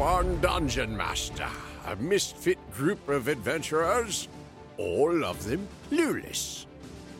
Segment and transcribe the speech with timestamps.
[0.00, 1.46] one dungeon master,
[1.88, 4.28] a misfit group of adventurers,
[4.78, 6.64] all of them clueless.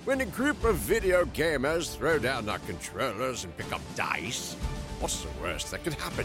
[0.06, 4.54] When a group of video gamers throw down their controllers and pick up dice,
[4.98, 6.24] what's the worst that could happen?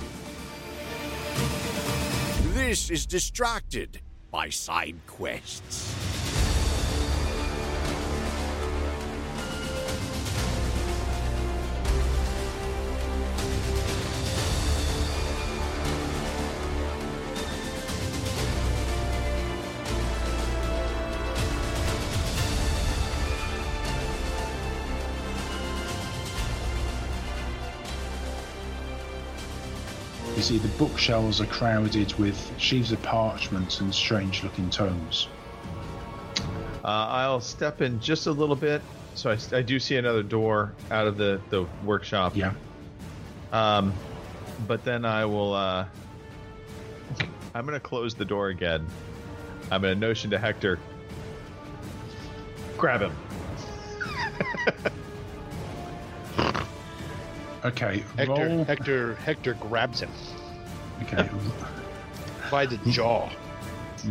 [2.54, 4.00] This is distracted
[4.32, 6.05] by side quests.
[30.46, 35.28] See, the bookshelves are crowded with sheaves of parchment and strange looking tomes.
[36.84, 38.84] Uh, I'll step in just a little bit.
[39.16, 42.36] So I, I do see another door out of the, the workshop.
[42.36, 42.54] Yeah.
[43.52, 43.92] Um,
[44.68, 45.54] but then I will.
[45.54, 45.88] Uh,
[47.56, 48.86] I'm going to close the door again.
[49.72, 50.78] I'm going to notion to Hector.
[52.78, 53.16] Grab him.
[57.66, 58.64] Okay, Hector, roll.
[58.64, 60.12] Hector, Hector grabs him
[61.04, 61.30] Okay,
[62.52, 63.30] by the jaw.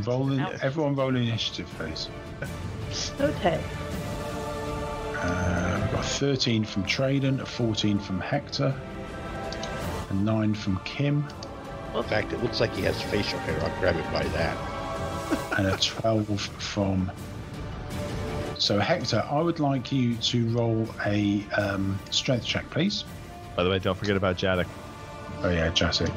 [0.07, 0.41] Rolling.
[0.63, 2.09] everyone roll initiative, please.
[3.21, 3.61] Okay.
[5.17, 8.75] Uh, we've got 13 from Traden, a 14 from Hector,
[10.11, 11.27] a 9 from Kim,
[11.95, 13.59] In fact, it looks like he has facial hair.
[13.63, 14.57] I'll grab it by that.
[15.59, 17.11] and a 12 from.
[18.59, 23.05] So, Hector, I would like you to roll a um, strength check, please.
[23.57, 24.67] By the way, don't forget about Jadek.
[25.43, 26.17] Oh, yeah, Jatic.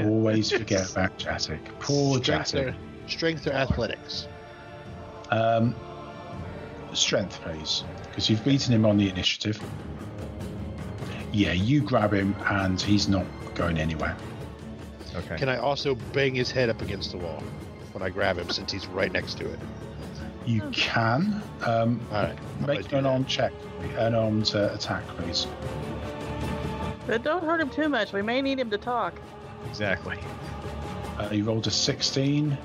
[0.00, 0.08] Yeah.
[0.08, 1.60] Always forget about Jatic.
[1.78, 2.74] Poor Strength Jatic.
[2.74, 4.28] or, strength or athletics?
[5.30, 5.74] Um,
[6.92, 9.62] strength, please, because you've beaten him on the initiative.
[11.32, 14.16] Yeah, you grab him, and he's not going anywhere.
[15.14, 15.36] Okay.
[15.36, 17.42] Can I also bang his head up against the wall
[17.92, 19.58] when I grab him since he's right next to it?
[20.46, 22.38] You can um, All right.
[22.66, 23.10] Make an that.
[23.10, 23.52] arm check,
[23.96, 25.46] an armed uh, attack, please.
[27.06, 28.12] But don't hurt him too much.
[28.12, 29.20] We may need him to talk.
[29.68, 30.18] Exactly.
[31.18, 32.56] Uh, you rolled a 16,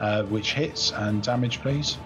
[0.00, 1.96] uh, which hits, and damage, please.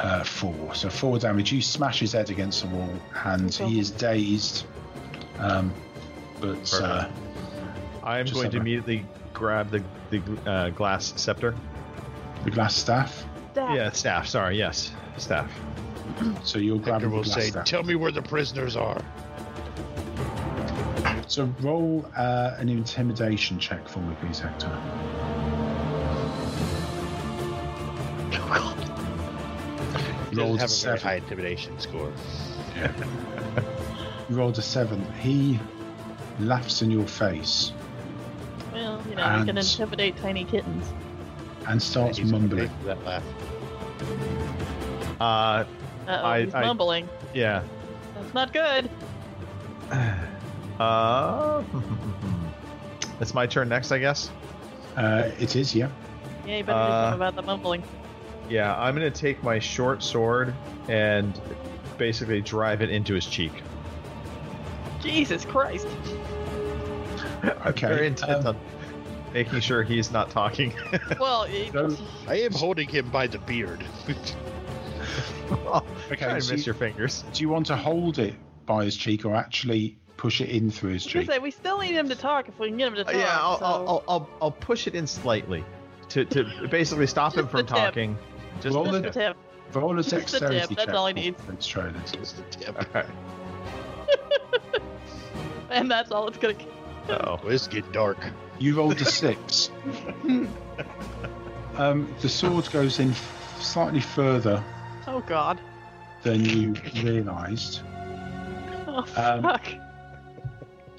[0.00, 0.74] Uh, four.
[0.74, 1.52] So four damage.
[1.52, 2.90] You smash his head against the wall,
[3.24, 4.64] and he is dazed.
[5.38, 5.72] Um,
[6.40, 7.08] but uh,
[8.02, 11.54] I am going to a- immediately grab the the uh, glass scepter.
[12.44, 13.24] the glass staff.
[13.54, 13.74] Dad.
[13.76, 14.26] Yeah, staff.
[14.26, 14.56] Sorry.
[14.56, 15.50] Yes, staff.
[16.44, 17.64] So you'll grab Hector the will glass say, staff.
[17.66, 19.00] "Tell me where the prisoners are."
[21.30, 24.66] So roll uh, an intimidation check for me, please, Hector.
[30.30, 31.00] He Rolled doesn't a have a very seven.
[31.00, 32.12] high intimidation score.
[34.28, 35.04] You rolled a seven.
[35.20, 35.58] He
[36.38, 37.72] laughs in your face
[38.72, 40.88] Well, you know, we can intimidate tiny kittens.
[41.66, 42.70] and starts He's mumbling.
[42.84, 43.24] that laugh.
[45.20, 45.64] Uh, Uh
[46.08, 47.08] oh, I- he's I- mumbling.
[47.34, 47.62] yeah.
[48.14, 48.88] That's not good.
[50.80, 51.62] Uh,
[53.20, 54.30] it's my turn next, I guess.
[54.96, 55.90] Uh, it is, yeah.
[56.46, 57.84] Yeah, you better do Uh, something about the mumbling.
[58.48, 60.54] Yeah, I'm gonna take my short sword
[60.88, 61.38] and
[61.98, 63.52] basically drive it into his cheek.
[65.00, 65.86] Jesus Christ.
[67.66, 68.56] Okay, Very intent um, on
[69.32, 70.74] making sure he's not talking.
[71.20, 71.96] Well, So,
[72.28, 73.82] I am holding him by the beard.
[74.10, 74.16] okay,
[76.16, 77.24] try and so miss you- your fingers.
[77.32, 78.34] do you want to hold it
[78.66, 81.26] by his cheek or actually push it in through his I cheek?
[81.30, 83.14] say, we still need him to talk if we can get him to Uh, talk.
[83.14, 83.64] yeah, I'll, so...
[83.64, 85.64] I'll, I'll, I'll, I'll push it in slightly
[86.10, 88.18] to, to basically stop him from the talking.
[88.60, 89.00] Just Roll the.
[89.00, 89.12] Just tip.
[89.14, 89.36] the tip.
[89.82, 91.42] Roll a Just the dexterity tip, that's check all he for needs.
[91.42, 92.12] Prince Trolan.
[92.18, 92.76] Just the tip.
[92.76, 93.06] Alright.
[95.70, 96.54] And that's all it's gonna
[97.08, 98.18] Oh, Oh, it's getting dark.
[98.58, 99.70] You rolled a six.
[101.76, 104.62] um, the sword goes in f- slightly further
[105.06, 105.60] Oh god.
[106.24, 107.80] than you realised,
[108.88, 109.64] Oh Um, fuck.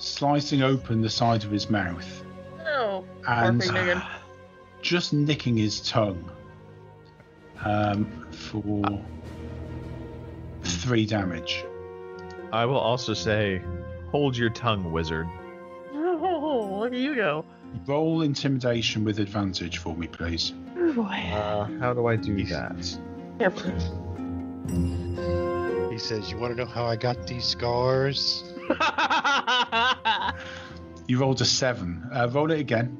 [0.01, 2.23] Slicing open the side of his mouth
[2.65, 3.05] Oh.
[3.27, 3.63] and
[4.81, 6.29] just nicking his tongue
[7.63, 8.83] um, for
[10.63, 11.63] three damage.
[12.51, 13.61] I will also say,
[14.09, 15.27] hold your tongue, wizard.
[15.93, 17.45] Oh, look at you go.
[17.85, 20.53] Roll intimidation with advantage for me, please.
[20.77, 21.03] Oh boy.
[21.33, 22.97] Uh, how do I do that?
[23.39, 23.71] Careful.
[25.89, 28.50] He says, "You want to know how I got these scars?"
[31.11, 32.09] You rolled a seven.
[32.13, 32.97] Uh, roll it again.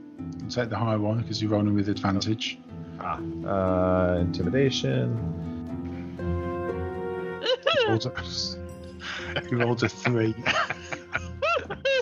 [0.50, 2.60] Take the higher one because you're rolling with advantage.
[3.00, 5.16] Ah, uh, intimidation.
[7.40, 8.14] You rolled a,
[9.50, 10.36] you rolled a three.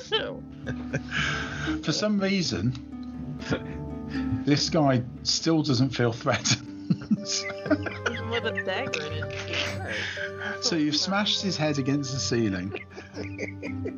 [0.10, 0.42] For
[1.84, 2.74] for some reason,
[4.46, 6.66] this guy still doesn't feel threatened.
[8.32, 9.94] With a dagger in his heart.
[10.62, 12.86] So you've smashed his head against the ceiling.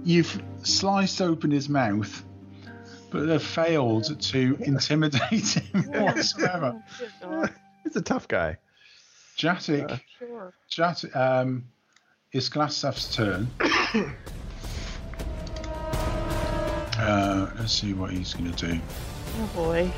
[0.04, 2.24] You've sliced open his mouth,
[3.10, 6.82] but have failed to intimidate him whatsoever.
[7.84, 8.58] He's a tough guy.
[9.38, 10.54] Jatic, Sure.
[10.70, 11.66] Jat, um,
[12.32, 13.48] it's Glasstaff's turn.
[16.98, 18.80] Uh, let's see what he's going to do.
[19.40, 19.92] Oh boy.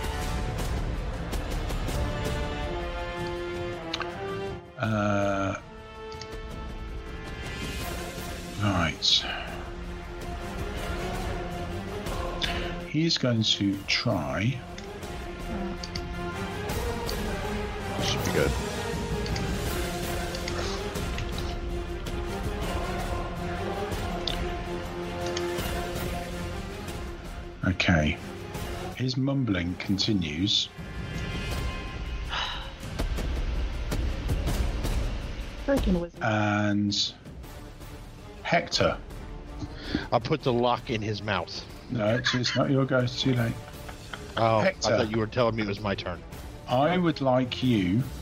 [4.79, 5.32] Uh,
[8.71, 9.25] right.
[12.89, 14.57] He's going to try.
[18.03, 18.51] Should be good.
[27.65, 28.17] Okay.
[28.95, 30.69] His mumbling continues.
[35.65, 36.21] Freaking wizard.
[36.21, 37.13] And
[38.53, 38.95] Hector.
[40.11, 41.65] I'll put the lock in his mouth.
[41.89, 42.99] No, it's, it's not your go.
[42.99, 43.53] It's too late.
[44.37, 44.93] Oh, Hector.
[44.93, 46.21] I thought you were telling me it was my turn.
[46.67, 48.03] I would like you.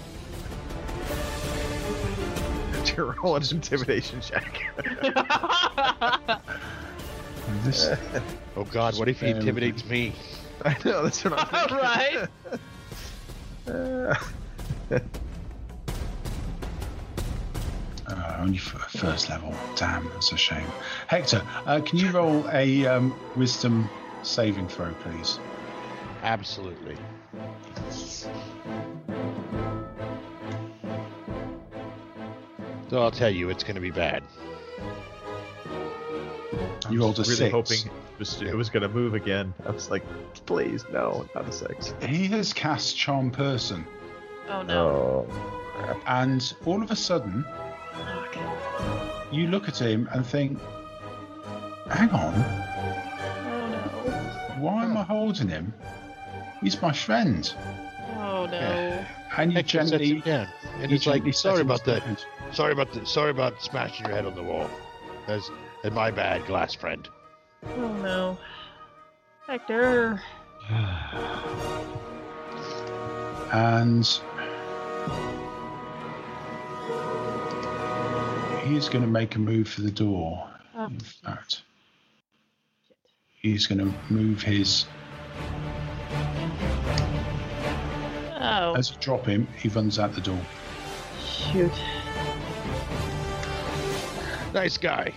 [2.85, 4.59] To roll an intimidation check.
[7.63, 7.89] This,
[8.55, 10.13] Oh God, what if he intimidates me?
[10.63, 11.77] I know that's what I'm thinking.
[11.77, 12.27] right?
[13.67, 14.99] uh,
[18.41, 19.53] only for first level.
[19.75, 20.67] Damn, that's a shame.
[21.07, 23.89] Hector, uh, can you roll a um, wisdom
[24.23, 25.39] saving throw, please?
[26.23, 26.97] Absolutely.
[32.89, 34.23] So I'll tell you, it's going to be bad.
[36.89, 37.51] You rolled a really six.
[37.51, 39.53] hoping it was, it was going to move again.
[39.65, 40.03] I was like,
[40.45, 41.93] please, no, not a six.
[42.05, 43.85] He has cast Charm Person,
[44.49, 45.25] Oh no.
[45.29, 46.01] Oh.
[46.05, 47.70] and all of a sudden, Fuck.
[49.31, 50.59] You look at him and think,
[51.89, 52.33] hang on,
[53.43, 53.79] Oh no.
[54.59, 55.03] why am I oh.
[55.03, 55.73] holding him?
[56.61, 57.53] He's my friend.
[58.17, 59.05] Oh no.
[59.37, 60.47] And you Hector sets gently, down,
[60.79, 62.03] and you it's like, gently set sorry about that.
[62.03, 62.25] aside.
[62.51, 64.69] Sorry about the, sorry about smashing your head on the wall.
[65.27, 65.49] That's,
[65.81, 67.07] that's my bad, glass friend.
[67.77, 68.37] Oh no.
[69.47, 70.21] Hector.
[73.53, 74.07] And
[78.63, 80.47] he's going to make a move for the door.
[80.75, 81.63] Oh, In fact,
[83.41, 84.85] he's going to move his.
[88.39, 90.39] oh As you drop him, he runs out the door.
[91.23, 91.71] shoot.
[94.53, 95.13] Nice guy.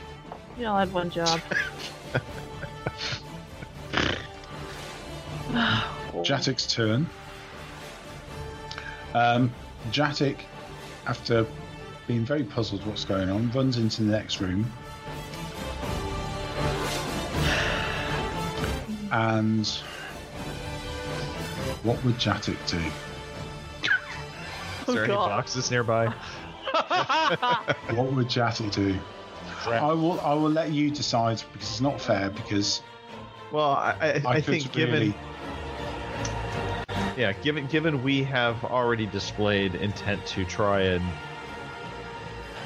[0.58, 1.40] You all had one job.
[6.22, 7.08] Jatik's turn.
[9.14, 9.52] Um,
[9.90, 10.38] Jatik,
[11.06, 11.46] after
[12.06, 14.70] being very puzzled what's going on, runs into the next room.
[19.10, 19.66] And
[21.82, 22.78] what would Jatik do?
[24.88, 25.28] Is there any God.
[25.28, 26.12] boxes nearby?
[27.94, 28.98] What would Jatik do?
[29.66, 30.20] I will.
[30.20, 32.30] I will let you decide because it's not fair.
[32.30, 32.82] Because
[33.52, 35.14] Well, I, I, I, could think given
[37.16, 41.04] yeah, given given we have already displayed intent to try and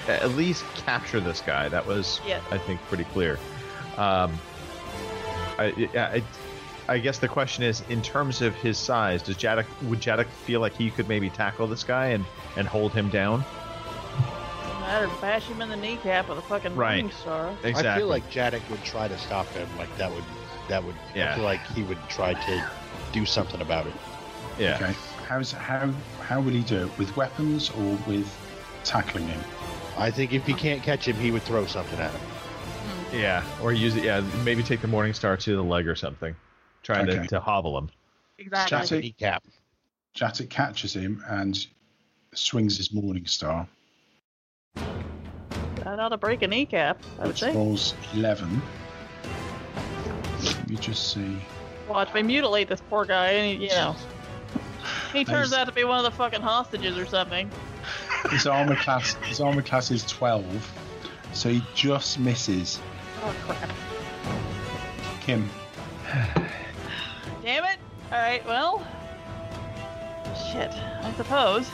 [0.09, 2.41] at least capture this guy, that was Yeah.
[2.51, 3.39] I think pretty clear.
[3.97, 4.39] Um,
[5.59, 6.23] I, I
[6.91, 10.61] I guess the question is, in terms of his size, does Jadok would Jadok feel
[10.61, 12.25] like he could maybe tackle this guy and
[12.57, 13.45] and hold him down?
[14.63, 15.11] Doesn't matter.
[15.21, 16.97] Bash him in the kneecap with a fucking Right.
[17.03, 17.51] morning star.
[17.63, 17.89] Exactly.
[17.91, 19.69] I feel like Jadek would try to stop him.
[19.77, 20.25] Like that would,
[20.69, 20.95] that would.
[21.15, 21.33] Yeah.
[21.33, 22.71] I feel like he would try to
[23.13, 23.93] do something about it.
[24.59, 24.77] yeah.
[24.81, 24.95] okay,
[25.27, 25.91] how's how
[26.23, 26.99] how would he do it?
[26.99, 28.33] With weapons or with
[28.85, 29.41] tackling him?
[29.99, 32.21] I think if he can't catch him, he would throw something at him.
[33.13, 34.05] Yeah, or use it.
[34.05, 36.35] Yeah, maybe take the Morning Star to the leg or something,
[36.83, 37.23] trying Okay.
[37.23, 37.91] to, to hobble him.
[38.39, 38.79] Exactly.
[38.79, 39.45] Jatic- Kneecap.
[40.15, 41.67] Jatik catches him and
[42.35, 43.67] swings his morning star,
[44.75, 47.55] That ought to break a kneecap, I would which say.
[47.55, 48.61] rolls eleven.
[50.43, 51.39] Let me just see.
[51.89, 53.97] Watch me mutilate this poor guy, and he, you know,
[55.13, 57.51] he turns out to be one of the fucking hostages or something.
[58.31, 60.45] His armor class his armor class is twelve,
[61.33, 62.81] so he just misses.
[63.23, 63.71] Oh crap!
[65.21, 65.49] Kim,
[67.43, 67.79] Damn it!
[68.11, 68.87] All right, well,
[70.53, 70.71] shit.
[70.71, 71.71] I suppose.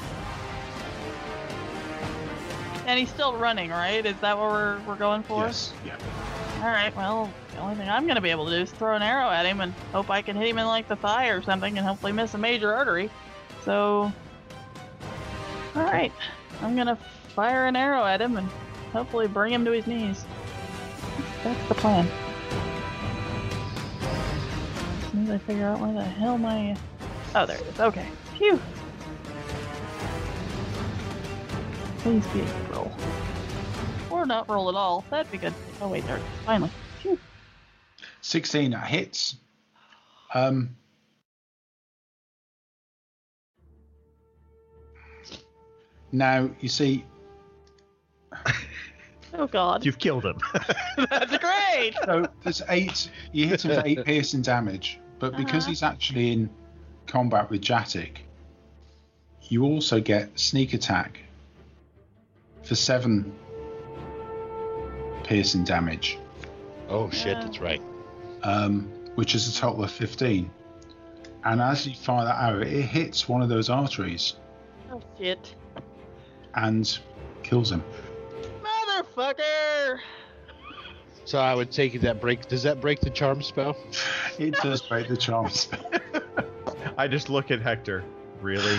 [2.86, 4.04] And he's still running, right?
[4.04, 5.46] Is that what we're we're going for?
[5.46, 5.96] yes, yeah.
[6.58, 9.30] Alright, well, the only thing I'm gonna be able to do is throw an arrow
[9.30, 11.86] at him and hope I can hit him in like the thigh or something and
[11.86, 13.10] hopefully miss a major artery.
[13.64, 14.12] So.
[15.76, 16.12] Alright.
[16.62, 16.96] I'm gonna
[17.34, 18.48] fire an arrow at him and
[18.92, 20.24] hopefully bring him to his knees.
[21.42, 22.06] That's the plan.
[25.02, 26.76] As soon as I figure out where the hell my.
[27.34, 27.80] Oh, there it is.
[27.80, 28.06] Okay.
[28.38, 28.60] Phew.
[31.98, 32.92] Please be a roll.
[34.10, 35.04] Or not roll at all.
[35.10, 35.54] That'd be good.
[35.80, 36.20] Oh, wait, there.
[36.44, 36.70] Finally.
[37.00, 37.18] Phew.
[38.20, 39.36] 16 that hits.
[40.34, 40.76] Um,
[46.14, 47.04] now, you see,
[49.36, 49.84] Oh, God.
[49.84, 50.38] You've killed him.
[51.10, 51.94] That's great!
[52.04, 55.70] so there's eight, you hit him for eight piercing damage, but because Uh-huh.
[55.70, 56.50] he's actually in
[57.08, 58.18] combat with Jatic,
[59.48, 61.18] you also get sneak attack
[62.62, 63.32] for seven
[65.24, 66.18] piercing damage,
[66.88, 67.44] Oh shit, Yeah.
[67.44, 67.82] that's right.
[68.44, 68.82] um,
[69.16, 70.48] which is a total of 15.
[71.44, 74.36] And as you fire that arrow, it hits one of those arteries
[74.92, 75.54] Oh, shit.
[76.56, 76.98] And
[77.42, 77.82] kills him.
[78.62, 79.98] Motherfucker!
[81.24, 82.46] So I would take it that break.
[82.48, 83.76] Does that break the charm spell?
[84.38, 85.80] It does break the charm spell.
[86.98, 88.04] I just look at Hector.
[88.42, 88.76] Really?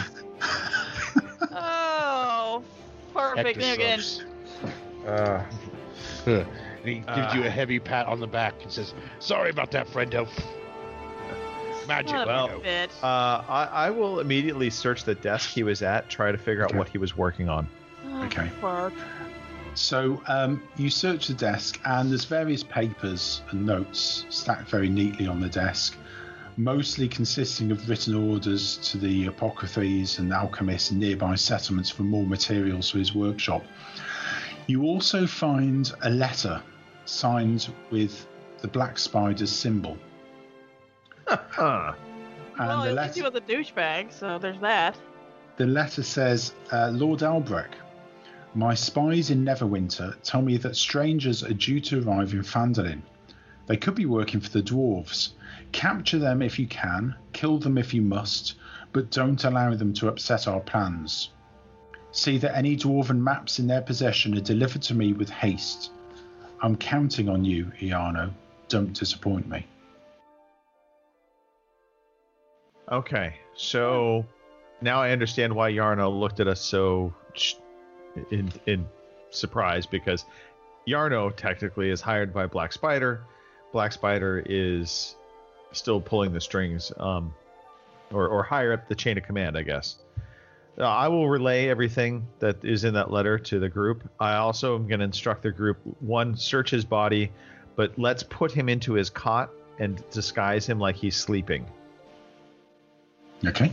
[1.51, 2.63] Oh,
[3.13, 3.57] perfect.
[3.57, 4.01] Again.
[5.07, 5.43] Uh,
[6.27, 6.45] And
[6.83, 7.47] he gives you Ah.
[7.47, 10.27] a heavy pat on the back and says, "Sorry about that, friendo."
[11.87, 12.13] Magic.
[12.25, 12.61] Well,
[13.03, 13.05] uh,
[13.47, 16.77] I, I will immediately search the desk he was at, try to figure out Okay.
[16.77, 17.67] what he was working on.
[18.07, 18.49] Oh, okay.
[18.61, 18.93] Fuck.
[19.75, 25.27] So um, you search the desk, and there's various papers and notes stacked very neatly
[25.27, 25.97] on the desk,
[26.57, 32.25] mostly consisting of written orders to the apothecaries and alchemists in nearby settlements for more
[32.25, 33.65] materials for his workshop.
[34.67, 36.61] You also find a letter
[37.03, 38.25] signed with
[38.61, 39.97] the Black Spider's symbol.
[41.27, 44.97] Well, the at least he letter, was a douchebag, so there's that.
[45.57, 47.75] the letter says, uh, Lord Albrecht,
[48.53, 53.01] my spies in Neverwinter tell me that strangers are due to arrive in Phandalin.
[53.67, 55.31] They could be working for the dwarves.
[55.71, 58.55] Capture them if you can, kill them if you must,
[58.93, 61.31] but don't allow them to upset our plans.
[62.11, 65.91] See that any dwarven maps in their possession are delivered to me with haste.
[66.61, 68.31] I'm counting on you, Iarno.
[68.69, 69.65] Don't disappoint me.
[72.91, 74.25] Okay, so
[74.81, 77.13] now I understand why Yarno looked at us so
[78.29, 78.85] in in
[79.31, 80.25] surprise because
[80.87, 83.21] Yarno technically is hired by Black Spider.
[83.71, 85.15] Black Spider is
[85.71, 87.33] still pulling the strings, um,
[88.11, 89.97] or or higher up the chain of command, I guess.
[90.77, 94.07] Uh, I will relay everything that is in that letter to the group.
[94.19, 97.31] I also am going to instruct the group one search his body,
[97.75, 99.49] but let's put him into his cot
[99.79, 101.65] and disguise him like he's sleeping.
[103.43, 103.71] Okay.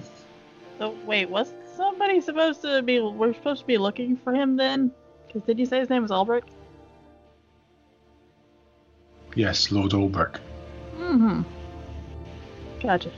[0.79, 3.01] So wait, was somebody supposed to be?
[3.01, 4.91] We're supposed to be looking for him then?
[5.27, 6.51] Because did you say his name was Albrecht?
[9.35, 10.41] Yes, Lord Albrecht.
[10.99, 11.43] Mm-hmm.
[12.81, 13.11] Gotcha.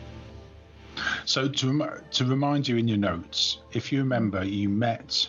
[1.25, 5.29] So to to remind you in your notes, if you remember, you met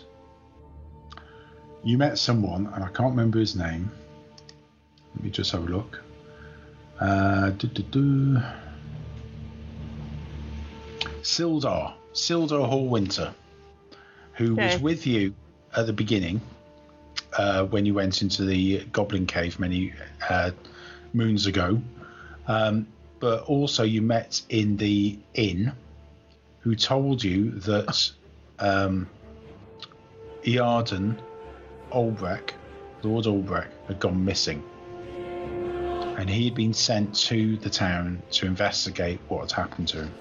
[1.82, 3.90] you met someone, and I can't remember his name.
[5.14, 6.00] Let me just have a look.
[7.00, 7.52] Uh.
[11.26, 13.34] Sildar, Sildar Hallwinter,
[14.34, 15.34] who was with you
[15.76, 16.40] at the beginning
[17.36, 19.92] uh, when you went into the Goblin Cave many
[20.30, 20.52] uh,
[21.12, 21.82] moons ago.
[22.46, 22.86] Um,
[23.18, 25.72] but also you met in the inn
[26.60, 28.12] who told you that
[28.60, 29.08] um,
[30.44, 31.18] Iarden
[31.90, 32.54] Albrecht,
[33.02, 34.62] Lord Albrecht, had gone missing.
[36.18, 40.14] And he had been sent to the town to investigate what had happened to him.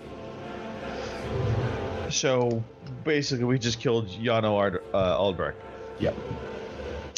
[2.09, 2.63] So
[3.03, 5.57] basically, we just killed Jano Ard- uh, Albrecht.
[5.99, 6.15] Yep.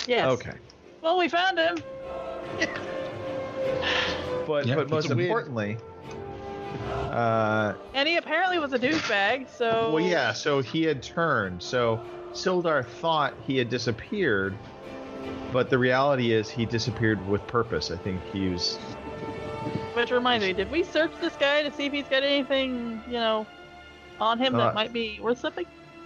[0.08, 0.26] Yes.
[0.28, 0.54] Okay,
[1.02, 1.78] Well, we found him.
[4.48, 5.78] but Yeah, but most importantly,
[7.12, 9.92] uh, And he apparently was a douchebag, so.
[9.92, 10.32] well, yeah.
[10.34, 11.62] So he had turned.
[11.62, 12.00] So
[12.32, 14.56] Sildar thought he had disappeared,
[15.52, 17.92] but the reality is he disappeared with purpose.
[17.92, 18.78] I think he was.
[19.94, 23.14] Which reminds me, did we search this guy to see if he's got anything, you
[23.14, 23.48] know,
[24.20, 25.66] on him Uh, that might be worth something?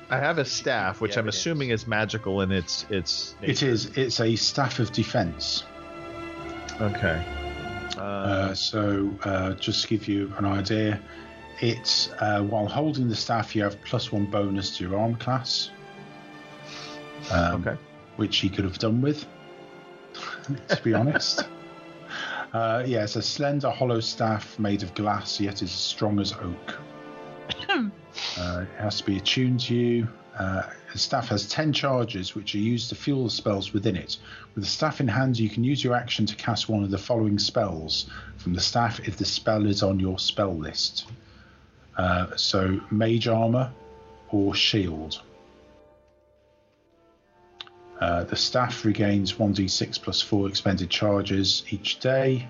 [0.09, 1.37] I have a staff, which The I'm evidence.
[1.37, 3.35] assuming is magical in its its.
[3.41, 3.85] It is.
[3.97, 5.63] It's a staff of defense.
[6.81, 7.23] Okay.
[7.97, 10.99] Uh, Uh, so, uh, just to give you an idea,
[11.59, 15.71] it's uh, while holding the staff, you have plus one bonus to your arm class.
[17.31, 17.77] Um, okay.
[18.17, 19.25] Which he could have done with,
[20.69, 21.43] to be honest.
[22.53, 26.75] Uh, yeah, it's a slender, hollow staff made of glass, yet is strong as oak.
[28.37, 30.07] uh, it has to be attuned to you.
[30.37, 34.17] Uh, the staff has 10 charges, which are used to fuel the spells within it.
[34.55, 36.97] With the staff in hand, you can use your action to cast one of the
[36.97, 41.07] following spells from the staff if the spell is on your spell list.
[41.97, 43.71] Uh, so, Mage Armor
[44.29, 45.21] or Shield.
[47.99, 52.47] Uh, the staff regains 1d6 plus 4 expended charges each day.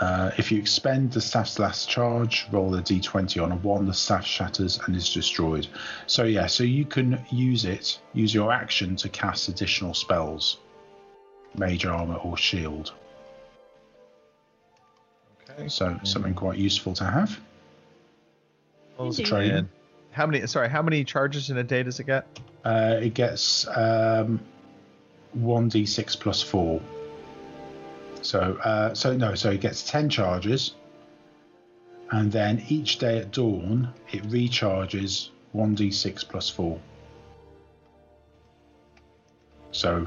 [0.00, 3.92] Uh, if you expend the staff's last charge, roll a d20 on a 1, the
[3.92, 5.66] staff shatters and is destroyed.
[6.06, 10.58] So, yeah, so you can use it, use your action to cast additional spells
[11.54, 12.94] Mage Armor or Shield.
[15.50, 15.68] Okay.
[15.68, 17.38] So, something quite useful to have.
[18.98, 19.26] Indeed.
[19.26, 19.50] Training.
[19.50, 19.68] And
[20.12, 20.46] how many?
[20.46, 22.26] Sorry, how many charges in a day does it get?
[22.64, 24.40] Uh, it gets um,
[25.38, 26.80] 1d6 plus 4.
[28.22, 30.74] So, uh, so no, so it gets 10 charges,
[32.10, 36.78] and then each day at dawn it recharges 1d6 plus 4.
[39.72, 40.06] So,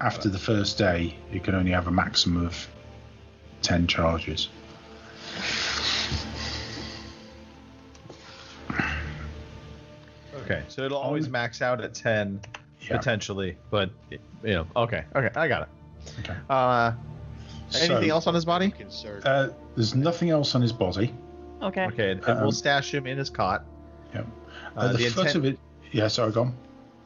[0.00, 2.68] after the first day, you can only have a maximum of
[3.62, 4.48] 10 charges.
[10.34, 12.40] Okay, so it'll always Um, max out at ten
[12.80, 12.96] Yeah.
[12.96, 15.68] potentially, but you know, okay, okay, I got it.
[16.20, 16.36] Okay.
[16.50, 16.92] Uh,
[17.74, 18.72] anything So- else on his body?
[19.24, 21.14] Uh, there's nothing else on his body.
[21.62, 21.86] Okay.
[21.86, 23.64] Okay, and Um, we'll stash him in his cot.
[24.14, 24.22] Yeah.
[24.76, 25.58] Uh, At the, the foot intent- of it.
[25.92, 26.54] Yeah, sorry, go on.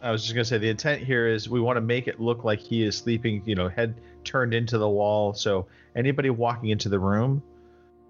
[0.03, 2.45] I was just gonna say the intent here is we want to make it look
[2.45, 6.89] like he is sleeping, you know, head turned into the wall, so anybody walking into
[6.89, 7.43] the room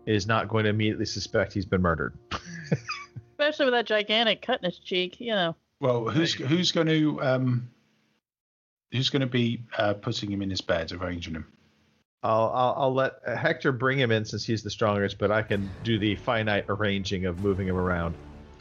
[0.06, 2.14] is not going to immediately suspect he's been murdered.
[3.32, 5.54] Especially with that gigantic cut in his cheek, you know.
[5.80, 7.68] Well, who's who's going to um,
[8.92, 11.46] who's going to be uh, putting him in his bed, arranging him?
[12.22, 15.42] I'll, I'll I'll let uh, Hector bring him in since he's the strongest, but I
[15.42, 18.14] can do the finite arranging of moving him around.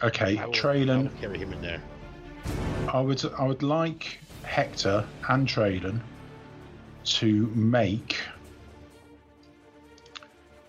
[0.04, 1.04] Okay, I will, I Traylon.
[1.04, 1.82] will carry him in there.
[2.94, 6.00] I would I would like Hector and Traylon
[7.06, 8.18] to make.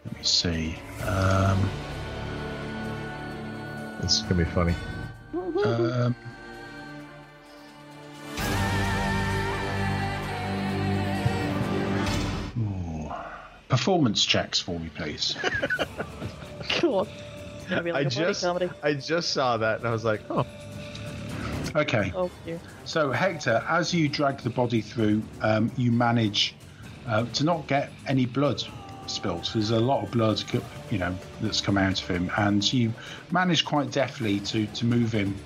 [0.06, 0.76] Let me see.
[1.06, 1.68] Um,
[4.04, 4.74] is gonna be funny.
[5.64, 6.14] um,
[13.68, 15.36] performance checks for me, please.
[16.70, 17.06] Cool.
[17.58, 18.70] It's gonna like I a buddy just comedy.
[18.82, 20.46] I just saw that and I was like, oh,
[21.76, 22.10] Okay.
[22.14, 22.58] Oh dear.
[22.84, 26.54] So, Hector, as you drag the body through, um, you manage
[27.06, 28.62] uh, to not get any blood
[29.06, 29.50] spilt.
[29.52, 30.42] There's a lot of blood,
[30.90, 32.92] you know, that's come out of him, and you
[33.30, 35.36] manage quite deftly to to move him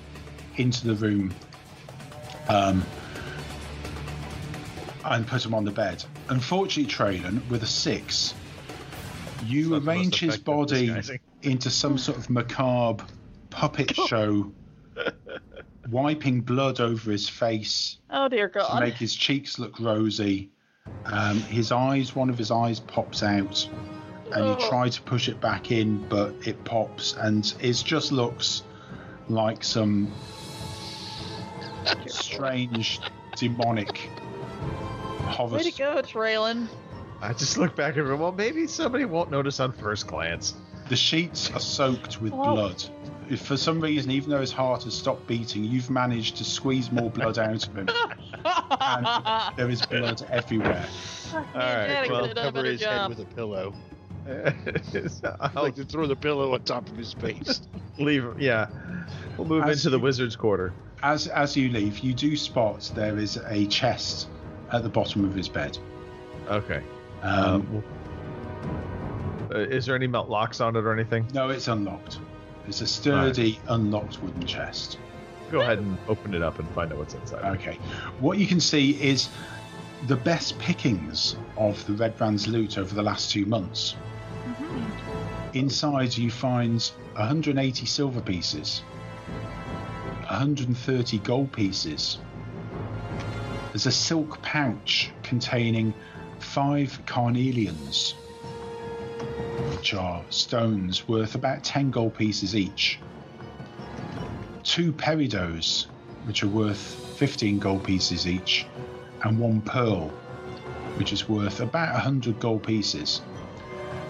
[0.55, 1.33] into the room,
[2.47, 2.83] um,
[5.15, 6.03] and put him on the bed.
[6.29, 8.33] Unfortunately, Traylon, with a six,
[9.45, 11.19] you It's not the most arrange his body disguising.
[11.43, 13.03] into some sort of macabre
[13.49, 14.51] puppet show,
[15.89, 18.79] wiping blood over his face Oh dear to God.
[18.79, 20.49] make his cheeks look rosy.
[21.05, 23.67] Um, his eyes, one of his eyes pops out,
[24.33, 24.69] and you Oh.
[24.69, 28.63] try to push it back in, but it pops, and it just looks
[29.29, 30.11] like some
[32.07, 32.99] strange,
[33.35, 34.09] demonic
[35.31, 35.57] horror.
[35.57, 36.67] Way to go, Traylon.
[37.21, 40.55] I just look back and go, well, maybe somebody won't notice on first glance.
[40.89, 42.53] The sheets are soaked with Oh.
[42.55, 42.83] blood.
[43.29, 46.91] If for some reason, even though his heart has stopped beating, you've managed to squeeze
[46.91, 47.87] more blood out of him,
[48.81, 49.07] and
[49.57, 50.85] there is blood everywhere.
[51.33, 53.09] right, Daddy well, could have done a Cover his job.
[53.11, 53.73] head with a pillow.
[55.55, 57.61] I'll like to throw the pillow on top of his face.
[57.99, 58.23] leave.
[58.23, 58.35] Him.
[58.39, 58.67] yeah,
[59.37, 60.73] we'll move As into the wizard's quarter.
[61.03, 64.27] As as you leave, you do spot there is a chest
[64.71, 65.77] at the bottom of his bed.
[66.49, 66.81] Okay.
[67.21, 67.83] Um, Um,
[69.53, 71.27] uh, is there any melt locks on it or anything?
[71.33, 72.19] no, it's unlocked.
[72.67, 74.97] It's a sturdy, unlocked wooden chest.
[75.51, 77.43] Go ahead and open it up and find out what's inside.
[77.59, 77.77] Okay.
[78.19, 79.27] What you can see is
[80.07, 83.95] the best pickings of the Red Brand's loot over the last two months.
[85.53, 86.81] Inside, you find
[87.15, 88.83] 180 silver pieces,
[90.29, 92.19] 130 gold pieces.
[93.71, 95.93] There's a silk pouch containing
[96.39, 98.15] five carnelians,
[99.69, 102.99] which are stones worth about 10 gold pieces each.
[104.63, 105.85] Two peridots,
[106.25, 106.77] which are worth
[107.17, 108.65] 15 gold pieces each,
[109.23, 110.09] and one pearl,
[110.97, 113.21] which is worth about 100 gold pieces.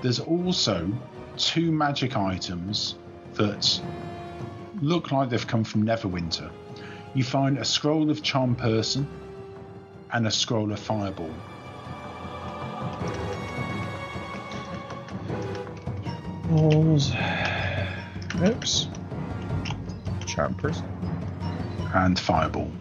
[0.02, 0.92] There's also
[1.38, 2.96] two magic items
[3.34, 3.80] that
[4.82, 6.50] look like they've come from Neverwinter.
[7.14, 9.08] You find a scroll of Charm Person
[10.14, 11.34] and a scroll of Fireball.
[16.50, 17.14] Rolls.
[18.44, 18.88] Oops.
[20.26, 20.86] Charm person.
[21.94, 22.72] and fireball.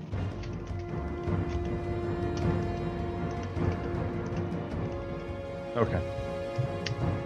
[5.77, 6.03] Okay.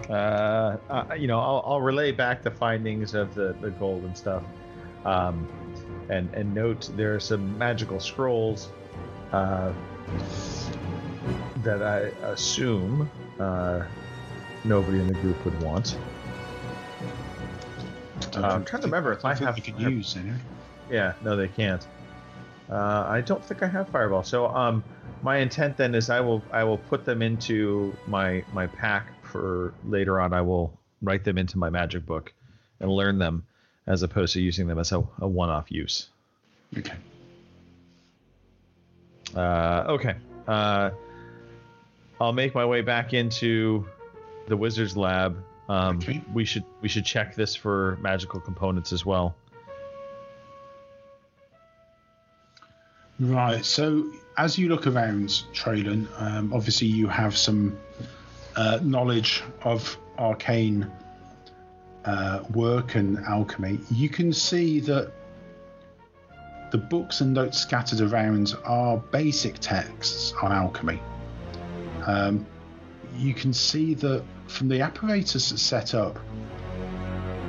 [0.09, 4.15] Uh, uh, you know, I'll, I'll relay back the findings of the, the gold and
[4.15, 4.43] stuff.
[5.03, 5.47] Um,
[6.09, 8.69] and, and note there are some magical scrolls
[9.31, 9.73] uh,
[11.57, 13.83] that I assume uh,
[14.63, 15.97] nobody in the group would want.
[18.35, 20.31] Uh, I'm trying to remember if I have- you can have- use any.
[20.91, 21.85] Yeah, no, they can't.
[22.69, 24.23] Uh, I don't think I have fireball.
[24.23, 24.83] So, um,
[25.21, 29.73] my intent then is I will I will put them into my my pack for
[29.87, 30.33] later on.
[30.33, 32.33] I will write them into my magic book
[32.79, 33.45] and learn them,
[33.87, 36.09] as opposed to using them as a, a one-off use.
[36.77, 36.93] Okay.
[39.35, 40.15] Uh, okay.
[40.47, 40.91] Uh,
[42.19, 43.85] I'll make my way back into
[44.47, 45.37] the wizard's lab.
[45.67, 46.21] Um, Okay.
[46.33, 49.35] We should we should check this for magical components as well.
[53.19, 53.63] Right.
[53.63, 57.77] So as you look around, Traylon, um, obviously you have some
[58.55, 60.91] uh, knowledge of arcane
[62.05, 63.79] uh, work and alchemy.
[63.89, 65.11] You can see that
[66.71, 71.01] the books and notes scattered around are basic texts on alchemy.
[72.05, 72.45] Um,
[73.15, 76.19] you can see that from the apparatus that's set up,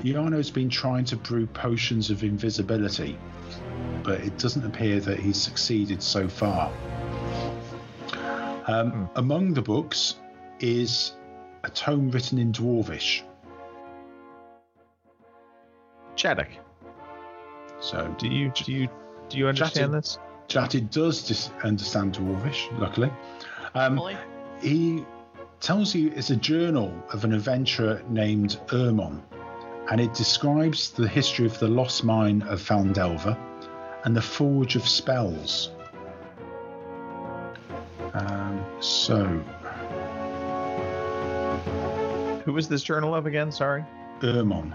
[0.03, 3.19] Yano's been trying to brew potions of invisibility
[4.07, 6.73] but it doesn't appear that he's succeeded so far.
[8.69, 10.15] Um, Among the books
[10.61, 11.13] is
[11.65, 13.23] a tome written in Dwarvish.
[16.15, 16.51] Chaddock,
[17.81, 18.89] So do you do you
[19.29, 19.93] do you understand Chatting.
[19.93, 20.19] this?
[20.49, 23.11] Jatid does dis- understand Dwarvish, luckily.
[23.75, 24.01] Um,
[24.61, 25.05] he
[25.61, 29.21] tells you it's a journal of an adventurer named Urmon,
[29.91, 33.37] and it describes the history of the lost mine of Phandelver
[34.05, 35.71] and the forge of spells.
[38.15, 39.25] Um, so,
[42.45, 43.51] Who is this journal of again?
[43.51, 43.85] Sorry.
[44.21, 44.75] Urmon.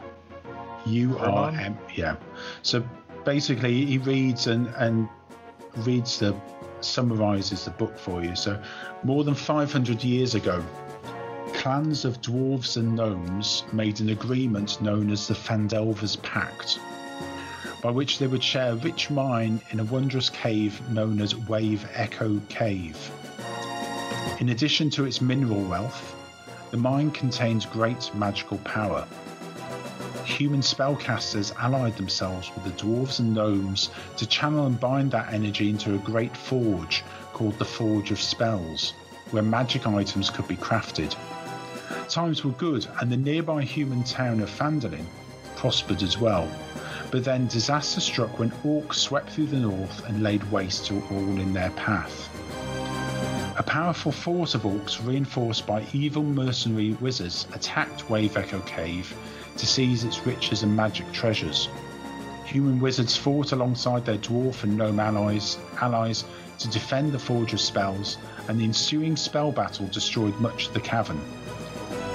[0.86, 1.78] U R M.
[1.96, 2.16] Yeah.
[2.64, 2.84] So
[3.26, 5.08] basically, he reads and and
[5.78, 6.36] reads the
[6.82, 8.36] summarizes the book for you.
[8.36, 8.62] So
[9.04, 10.64] more than 500 years ago,
[11.54, 16.80] clans of dwarves and gnomes made an agreement known as the Phandelver's Pact,
[17.82, 21.88] by which they would share a rich mine in a wondrous cave known as Wave
[21.94, 22.98] Echo Cave.
[24.40, 26.16] In addition to its mineral wealth,
[26.72, 29.06] the mine contains great magical power.
[30.26, 35.70] Human spellcasters allied themselves with the dwarves and gnomes to channel and bind that energy
[35.70, 37.04] into a great forge
[37.34, 38.94] called the Forge of Spells,
[39.32, 41.16] where magic items could be crafted.
[42.08, 45.06] Times were good, and the nearby human town of Phandalin
[45.56, 46.50] prospered as well.
[47.10, 51.40] But then disaster struck when orcs swept through the north and laid waste to all
[51.40, 52.30] in their path.
[53.58, 59.14] A powerful force of orcs, reinforced by evil mercenary wizards, attacked Wave Echo Cave
[59.62, 61.70] to seize its riches and magic treasures.
[62.46, 66.26] Human wizards fought alongside their dwarf and gnome allies, allies
[66.58, 70.80] to defend the Forge of Spells, and the ensuing spell battle destroyed much of the
[70.80, 71.22] cavern.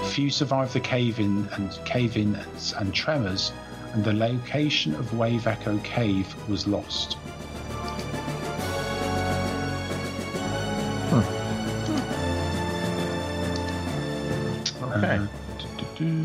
[0.06, 3.52] Few survived the cave-in and cave-in and, and tremors,
[3.92, 7.16] and the location of Wave Echo Cave was lost.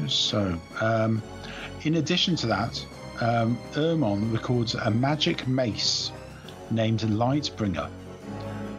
[0.07, 1.21] So, um,
[1.83, 2.85] in addition to that,
[3.19, 6.11] um, Urmon records a magic mace
[6.71, 7.89] named Lightbringer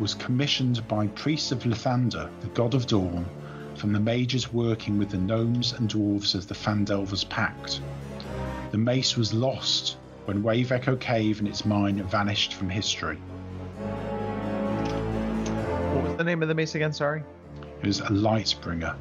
[0.01, 3.25] was commissioned by priests of Lathander, the god of dawn,
[3.77, 7.81] from the mages working with the gnomes and dwarves of the Phandelver's Pact.
[8.73, 13.17] The mace was lost when Wave Echo Cave and its mine vanished from history.
[15.95, 16.93] What was the name of the mace again?
[16.93, 17.23] Sorry.
[17.81, 18.97] It was a Lightbringer.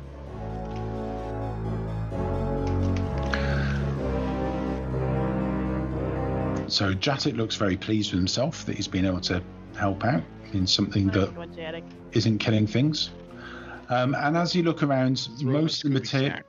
[6.72, 9.44] So Jatik looks very pleased with himself that he's been able to
[9.76, 11.84] help out in something that What, Jatic?
[12.14, 13.10] isn't killing things.
[13.90, 16.40] Um, and as you look around, Throw most of the material,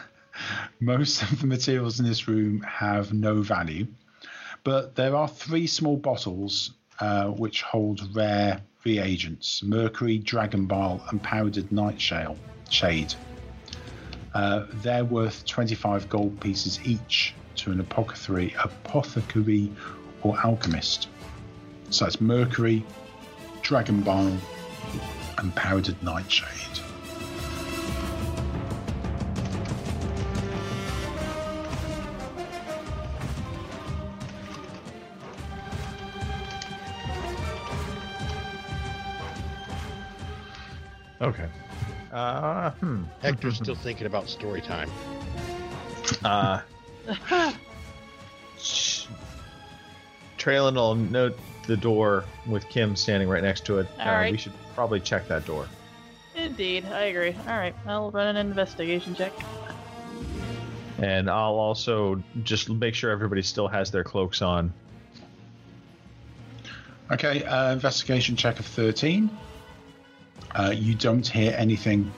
[0.80, 3.86] most of the materials in this room have no value,
[4.64, 11.22] but there are three small bottles uh, which hold rare reagents: mercury, dragon bile, and
[11.22, 12.36] powdered nightshade.
[12.68, 13.14] Shade.
[14.34, 19.70] Uh, they're worth 25 gold pieces each to an apothecary, apothecary
[20.22, 21.08] or alchemist.
[21.90, 22.84] So that's mercury,
[23.62, 24.36] dragon bile,
[25.38, 26.48] and powdered nightshade.
[41.20, 41.48] Okay.
[42.12, 43.02] Uh, hmm.
[43.20, 44.90] Hector's still thinking about story time.
[46.24, 46.60] Uh,
[50.38, 53.86] Traylon will note the door with Kim standing right next to it.
[53.98, 54.32] All uh, right.
[54.32, 55.68] We should probably check that door.
[56.34, 57.34] Indeed, I agree.
[57.46, 59.32] All right, I'll run an investigation check.
[60.98, 64.72] And I'll also just make sure everybody still has their cloaks on.
[67.10, 69.30] Okay, uh, investigation check of 13.
[70.54, 72.12] Uh, you don't hear anything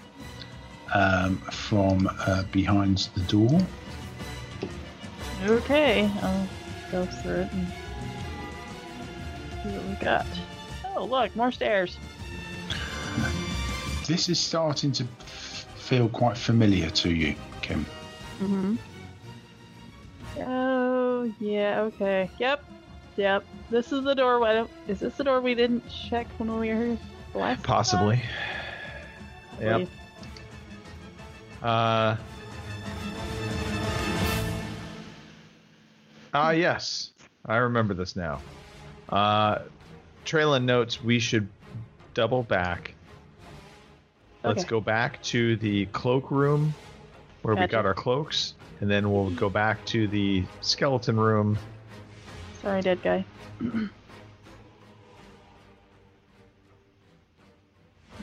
[0.94, 3.60] um, from uh, behind the door.
[5.44, 6.48] Okay, I'll
[6.92, 7.66] go through it and
[9.62, 10.26] see what we got.
[10.94, 11.96] Oh, look, more stairs.
[14.06, 17.86] This is starting to feel quite familiar to you, Kim.
[18.40, 18.76] Mm-hmm.
[20.40, 22.30] Oh, yeah, okay.
[22.38, 22.64] Yep,
[23.16, 23.44] yep.
[23.70, 24.44] This is the door.
[24.44, 26.98] I is this the door we didn't check when we were here
[27.34, 28.16] last Possibly.
[28.16, 28.24] time?
[29.60, 29.88] Yep.
[29.88, 29.88] Please.
[31.62, 32.16] Uh.
[36.32, 37.10] Ah, yes.
[37.44, 38.40] I remember this now.
[39.08, 39.60] Uh,
[40.24, 41.48] Traylon notes we should
[42.14, 42.94] double back.
[44.44, 44.68] Let's Okay.
[44.70, 46.74] go back to the cloak room
[47.42, 51.58] where we got our cloaks, and then we'll go back to the skeleton room.
[52.62, 53.24] Sorry, dead guy.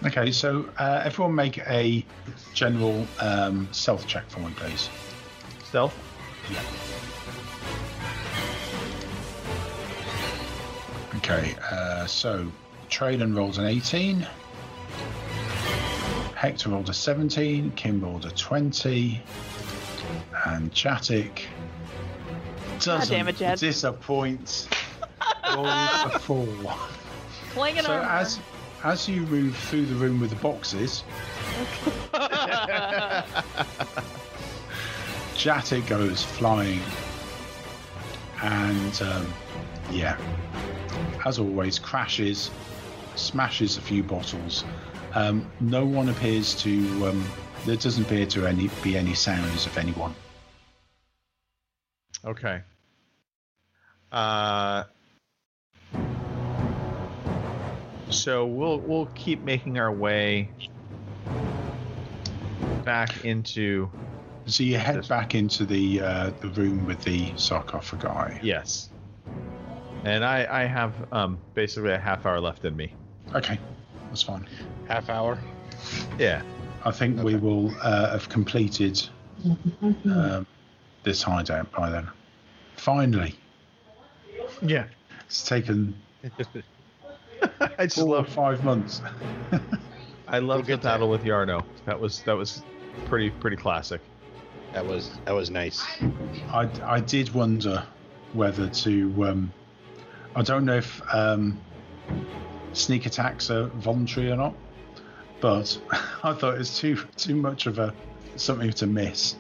[0.06, 2.06] Okay, so uh, everyone make a
[2.54, 4.90] general um, stealth check for me, please.
[5.66, 5.98] Stealth?
[6.52, 6.62] Yeah.
[11.30, 12.50] Okay, uh, so
[12.90, 14.26] Traylon rolls an 18.
[16.36, 17.72] Hector rolled a 17.
[17.72, 19.22] Kim rolled a 20.
[20.46, 21.42] And Chatic
[22.80, 23.60] doesn't damn it, Chad.
[23.60, 24.70] disappoint.
[25.54, 26.48] rolled a 4.
[27.52, 28.06] Playing So armor.
[28.08, 28.40] as
[28.86, 31.04] as you move through the room with the boxes,
[35.36, 36.80] Jatta goes flying,
[38.44, 39.34] and um,
[39.92, 40.16] yeah,
[41.28, 42.50] as always, crashes,
[43.16, 44.64] smashes a few bottles.
[45.14, 47.08] Um, no one appears to.
[47.08, 47.28] Um,
[47.66, 50.14] there doesn't appear to any be any sounds of anyone.
[52.24, 52.62] Okay.
[54.12, 54.84] Uh.
[58.10, 60.50] So we'll we'll keep making our way
[62.86, 63.90] back into
[64.46, 68.40] So you head back into the uh, the room with the sarcophagi.
[68.42, 68.90] yes,
[70.08, 72.94] and I I have um basically a half hour left in me.
[73.36, 73.60] Okay,
[74.10, 74.48] that's fine.
[74.88, 75.38] Half hour.
[76.18, 76.42] Yeah.
[76.86, 79.02] I think we will uh, have completed
[80.06, 80.46] um,
[81.04, 82.08] this hideout by then.
[82.78, 83.36] Finally,
[84.62, 84.86] Yeah.
[85.26, 85.94] it's taken
[87.78, 89.02] I just four or love five months.
[90.28, 90.94] I love the get there.
[90.94, 91.64] battle with Yarno.
[91.86, 92.64] That was that was
[93.06, 94.02] pretty pretty classic.
[94.74, 95.86] That was that was nice.
[96.54, 97.84] I, I did wonder
[98.34, 99.26] whether to.
[99.28, 99.54] Um,
[100.38, 101.60] I don't know if um,
[102.74, 104.54] sneak attacks are voluntary or not,
[105.42, 105.80] but
[106.24, 107.92] I thought it was too too much of a
[108.36, 109.36] something to miss.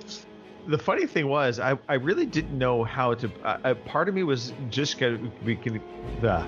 [0.65, 3.31] The funny thing was, I, I really didn't know how to.
[3.43, 5.53] Uh, uh, part of me was just gonna be
[6.19, 6.43] the,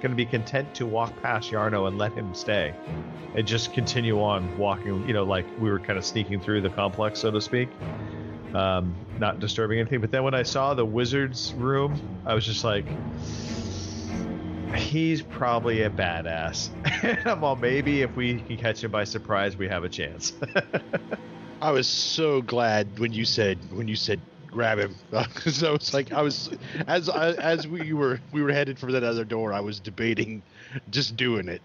[0.00, 2.72] gonna be content to walk past Yarno and let him stay,
[3.34, 5.08] and just continue on walking.
[5.08, 7.68] You know, like we were kind of sneaking through the complex, so to speak,
[8.54, 10.00] um, not disturbing anything.
[10.00, 12.86] But then when I saw the wizard's room, I was just like,
[14.74, 16.70] he's probably a badass.
[17.24, 20.32] and maybe if we can catch him by surprise, we have a chance.
[21.62, 25.92] I was so glad when you said when you said grab him because I was
[25.92, 26.50] like I was
[26.86, 30.42] as I, as we were we were headed for that other door I was debating
[30.90, 31.62] just doing it.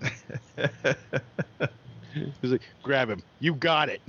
[2.14, 4.02] He was like grab him, you got it.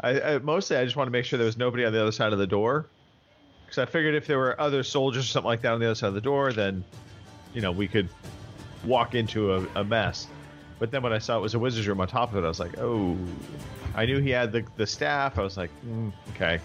[0.00, 2.12] I, I mostly I just want to make sure there was nobody on the other
[2.12, 2.86] side of the door,
[3.76, 5.94] because I figured if there were other soldiers or something like that on the other
[5.94, 6.82] side of the door, then,
[7.52, 8.08] you know, we could
[8.84, 10.28] walk into a, a mess.
[10.78, 12.48] But then when I saw it was a wizard's room on top of it, I
[12.48, 13.16] was like, oh,
[13.94, 15.38] I knew he had the the staff.
[15.38, 16.58] I was like, mm, okay,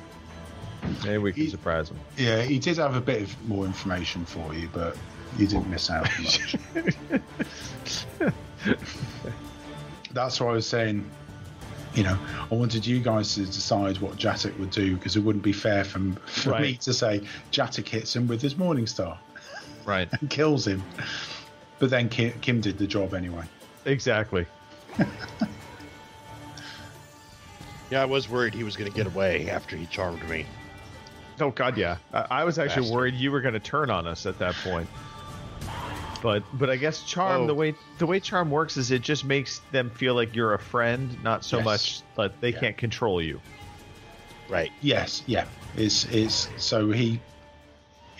[1.04, 2.00] maybe we can He- surprise him.
[2.18, 4.98] Yeah, he did have a bit of more information for you, but
[5.38, 6.56] you didn't miss out much.
[10.14, 11.10] That's what I was saying,
[11.94, 12.18] you know,
[12.52, 15.84] I wanted you guys to decide what Jatic would do because it wouldn't be fair
[15.84, 19.20] for, for me to say Jatic hits him with his Morning Star
[19.86, 20.08] Right.
[20.20, 20.82] and kills him.
[21.80, 23.44] But then Kim, Kim did the job anyway.
[23.86, 24.46] Exactly.
[27.90, 30.46] yeah, I was worried he was going to get away after he charmed me.
[31.40, 31.98] Oh God, yeah.
[32.14, 32.96] I, I was actually Bastard.
[32.96, 34.88] worried you were going to turn on us at that point.
[36.22, 37.48] But but I guess charm Oh.
[37.48, 40.60] the way the way charm works is it just makes them feel like you're a
[40.60, 41.66] friend, not so Yes.
[41.66, 42.60] much that they Yeah.
[42.60, 43.42] can't control you.
[44.48, 44.72] Right.
[44.82, 45.46] Yes, yeah.
[45.76, 47.20] It's it's so he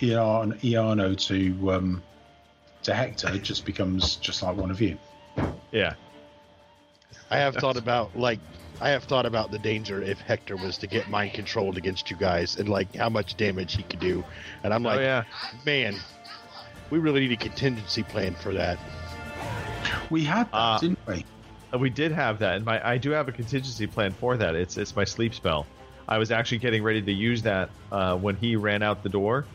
[0.02, 2.02] Ian Iarno to um
[2.82, 4.98] to Hector just becomes just like one of you.
[5.70, 5.94] Yeah.
[7.30, 8.40] I have thought about like
[8.80, 12.16] I have thought about the danger if Hector was to get mind controlled against you
[12.16, 14.24] guys and like how much damage he could do.
[14.64, 15.24] And I'm like, oh yeah.
[15.64, 15.96] man,
[16.92, 18.78] we really need a contingency plan for that.
[20.10, 21.24] We had that, Uh, didn't we?
[21.72, 24.54] Uh, We did have that, and my I do have a contingency plan for that.
[24.54, 25.66] It's it's my sleep spell.
[26.06, 29.46] I was actually getting ready to use that uh, when he ran out the door.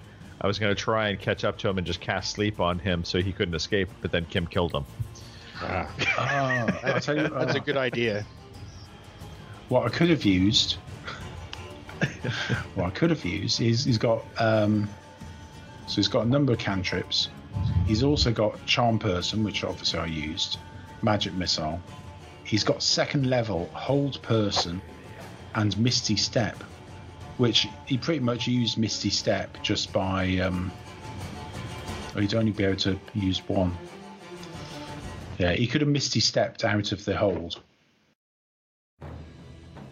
[0.41, 2.80] I was going to try and catch up to him and just cast sleep on
[2.80, 4.86] him so he couldn't escape, but then Kim killed him.
[5.62, 8.26] Ah, Oh, I'll tell you, that's a uh, good idea.
[9.69, 10.78] what I could have used.
[12.76, 14.89] what I could have used is he's got um,
[15.88, 17.30] so he's got a number of cantrips.
[17.86, 20.60] He's also got charm person, which obviously I used,
[21.02, 21.82] magic missile.
[22.43, 24.82] He's got second level hold person
[25.56, 26.62] and misty step,
[27.38, 30.71] which he pretty much used misty step just by um,
[32.15, 33.76] he'd only be able to use one.
[35.38, 37.62] Yeah, he could have misty stepped out of the hold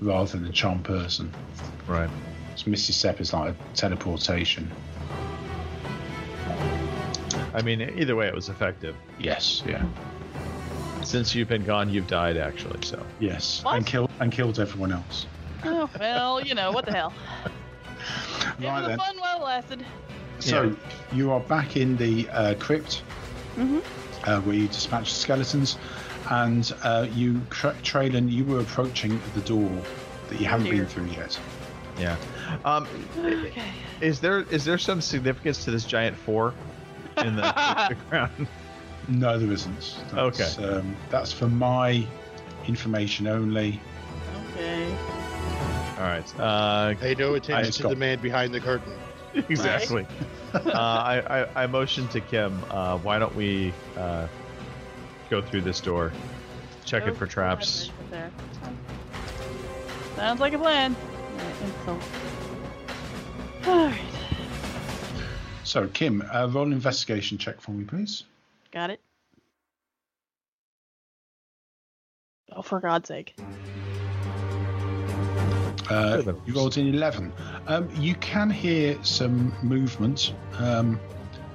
[0.02, 1.34] rather than the charm person.
[1.88, 2.10] Right.
[2.56, 4.72] So misty step is like a teleportation.
[7.54, 8.96] I mean, either way, it was effective.
[9.20, 9.84] Yes, yeah,
[11.04, 12.80] Since you've been gone, you've died actually.
[12.84, 13.78] So yes, What?
[13.78, 15.26] and killed and killed everyone else.
[15.64, 17.14] Oh, well, you know, what the hell.
[18.60, 18.98] It Right was then.
[19.00, 19.86] fun while it lasted.
[20.40, 20.76] So
[21.12, 23.02] you are back in the uh, crypt
[23.58, 23.82] Mhm.
[24.26, 25.78] uh, where you dispatched skeletons,
[26.30, 29.72] and uh, you, tra- Traylon, you were approaching the door
[30.30, 30.76] that you haven't dear.
[30.84, 31.40] been through yet.
[32.00, 32.18] Yeah.
[32.64, 33.64] Um, Okay.
[34.02, 36.54] is there is there some significance to this giant four
[37.18, 37.42] in the,
[37.90, 38.48] the ground?
[39.08, 39.98] No, there isn't.
[40.12, 40.66] That's, Okay.
[40.68, 42.06] Um, that's for my
[42.68, 43.80] information only.
[44.54, 44.92] Okay.
[45.98, 46.40] All right.
[46.40, 48.94] Uh, Pay no attention to the man behind the curtain.
[49.50, 50.06] exactly.
[50.54, 52.64] uh, I, I I motioned to Kim.
[52.70, 54.28] Uh, why don't we uh,
[55.30, 56.12] go through this door,
[56.86, 57.92] check Oh, it for traps?
[60.16, 60.96] Sounds like a plan.
[61.38, 62.00] Alright, info.
[63.68, 64.00] Alright,
[65.64, 68.24] So, Kim, uh, roll an investigation check for me, please.
[68.72, 69.02] got it.
[72.52, 73.36] Oh, for God's sake.
[75.90, 77.32] Uh, you rolled an 11.
[77.68, 80.34] Um, you can hear some movement.
[80.58, 81.00] Um,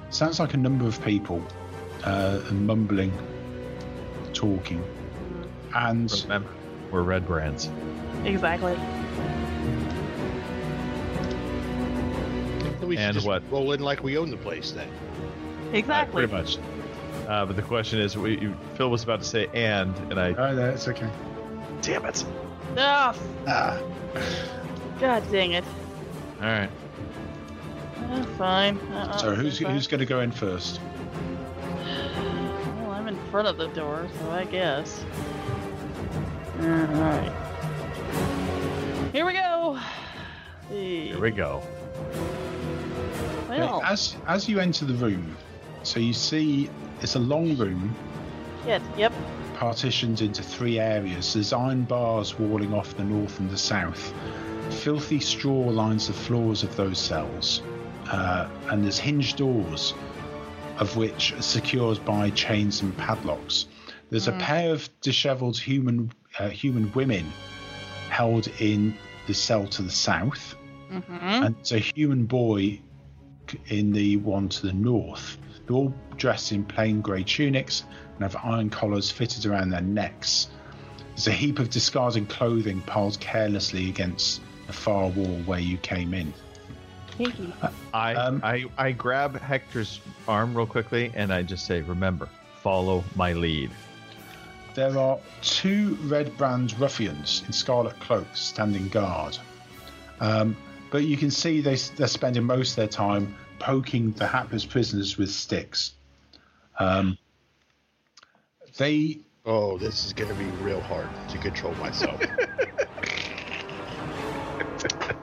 [0.09, 1.43] sounds like a number of people
[2.03, 3.11] uh, mumbling,
[4.33, 4.83] talking.
[5.75, 6.49] And Remember,
[6.91, 7.69] we're red brands.
[8.23, 8.77] Exactly.
[12.91, 13.41] We should And just what?
[13.49, 14.89] roll in like we own the place then.
[15.71, 16.25] Exactly.
[16.25, 16.57] Uh, pretty much.
[17.25, 20.33] Uh, but the question is, we, you, Phil was about to say and, and I.
[20.33, 21.09] oh, that's okay.
[21.81, 22.25] Damn it!
[22.77, 23.15] Ah,
[23.47, 23.81] Ah,
[24.99, 25.63] God dang it.
[26.41, 26.69] All right.
[28.09, 28.77] Uh, fine.
[28.77, 29.73] Uh, so who's fine.
[29.73, 30.81] who's going to go in first?
[32.81, 35.05] Well, I'm in front of the door, so I guess.
[36.59, 37.31] Alright.
[39.13, 39.79] Here we go!
[40.69, 41.63] Here we go.
[43.83, 45.35] As as you enter the room,
[45.83, 46.69] so you see
[47.01, 47.95] it's a long room
[48.65, 49.11] yet, yep.
[49.55, 51.33] partitioned into three areas.
[51.33, 54.13] There's iron bars walling off the north and the south.
[54.69, 57.61] Filthy straw lines the floors of those cells,
[58.09, 59.93] uh, and there's hinged doors,
[60.77, 63.65] of which are secured by chains and padlocks.
[64.09, 67.25] There's a pair of dishevelled human uh, human women
[68.09, 68.95] held in
[69.27, 70.55] the cell to the south,
[70.91, 71.43] Mm-hmm.
[71.45, 72.81] and a human boy
[73.67, 75.37] in the one to the north.
[75.65, 77.83] They're all dressed in plain grey tunics
[78.15, 80.47] and have iron collars fitted around their necks.
[81.15, 86.13] There's a heap of discarded clothing piled carelessly against the far wall where you came
[86.13, 86.33] in.
[87.17, 87.53] Kinky.
[87.93, 92.29] I, Um, I I grab Hector's arm real quickly and I just say, "Remember,
[92.61, 93.71] follow my lead."
[94.73, 99.37] There are two red brand ruffians in scarlet cloaks standing guard.
[100.21, 100.55] Um,
[100.91, 105.17] but you can see they, they're spending most of their time poking the hapless prisoners
[105.17, 105.93] with sticks.
[106.79, 107.17] Um,
[108.77, 112.21] they Oh, this is gonna be real hard to control myself.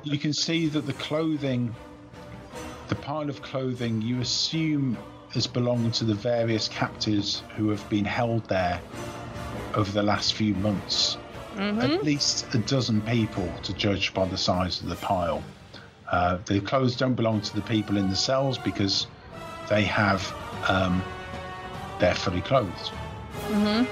[0.02, 1.72] you can see that the clothing,
[2.88, 4.98] the pile of clothing, you assume
[5.34, 8.80] has belonged to the various captives who have been held there
[9.74, 11.16] over the last few months.
[11.54, 11.80] Mm-hmm.
[11.80, 15.44] At least a dozen people, to judge by the size of the pile.
[16.10, 19.06] Uh, the clothes don't belong to the people in the cells because
[19.68, 20.34] they have
[20.68, 21.02] um,
[22.00, 22.90] they're fully clothed.
[23.48, 23.84] Mm-hmm.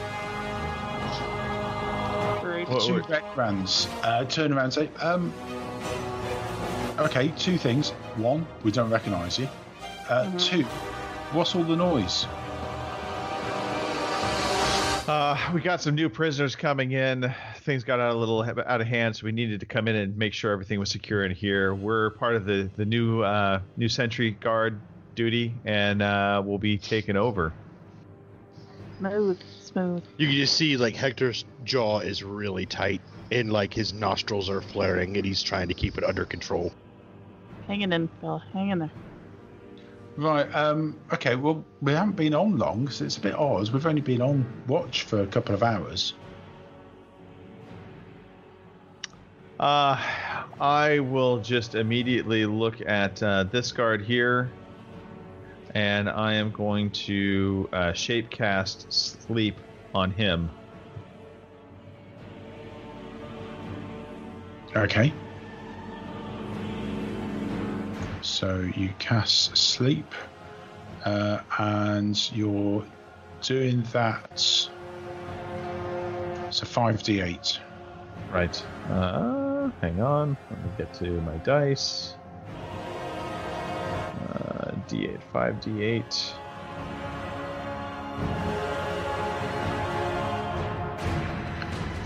[2.40, 2.66] Great.
[2.80, 3.08] Two wait.
[3.08, 5.32] red brands uh, turn around and say, um,
[6.98, 7.90] okay, two things.
[8.16, 9.48] One, we don't recognise you.
[10.08, 10.40] Uh, Mhm.
[10.40, 10.62] Two,
[11.32, 12.26] what's all the noise?
[15.08, 17.32] Uh, we got some new prisoners coming in.
[17.66, 20.16] Things got out a little out of hand, so we needed to come in and
[20.16, 21.74] make sure everything was secure in here.
[21.74, 24.80] We're part of the the new uh, new sentry guard
[25.16, 27.52] duty, and uh, we'll be taking over.
[28.98, 30.04] Smooth, smooth.
[30.16, 33.00] You can just see like Hector's jaw is really tight,
[33.32, 36.72] and like his nostrils are flaring, and he's trying to keep it under control.
[37.66, 38.40] Hanging in, Phil.
[38.52, 38.92] Hang in there.
[40.16, 40.48] Right.
[40.54, 41.34] Um, okay.
[41.34, 43.70] Well, we haven't been on long, so it's a bit odd.
[43.70, 46.14] We've only been on watch for a couple of hours.
[49.58, 49.96] Uh,
[50.60, 54.50] I will just immediately look at uh, this guard here,
[55.74, 59.56] and I am going to uh, shape cast sleep
[59.94, 60.50] on him.
[64.76, 65.10] Okay.
[68.20, 70.14] So you cast sleep,
[71.06, 72.84] uh, and you're
[73.40, 74.38] doing that.
[76.50, 77.58] So five d eight.
[78.30, 78.62] Right.
[78.90, 79.45] Uh,
[79.80, 80.36] hang on.
[80.50, 82.14] Let me get to my dice.
[84.32, 86.32] Uh, D8, 5D8.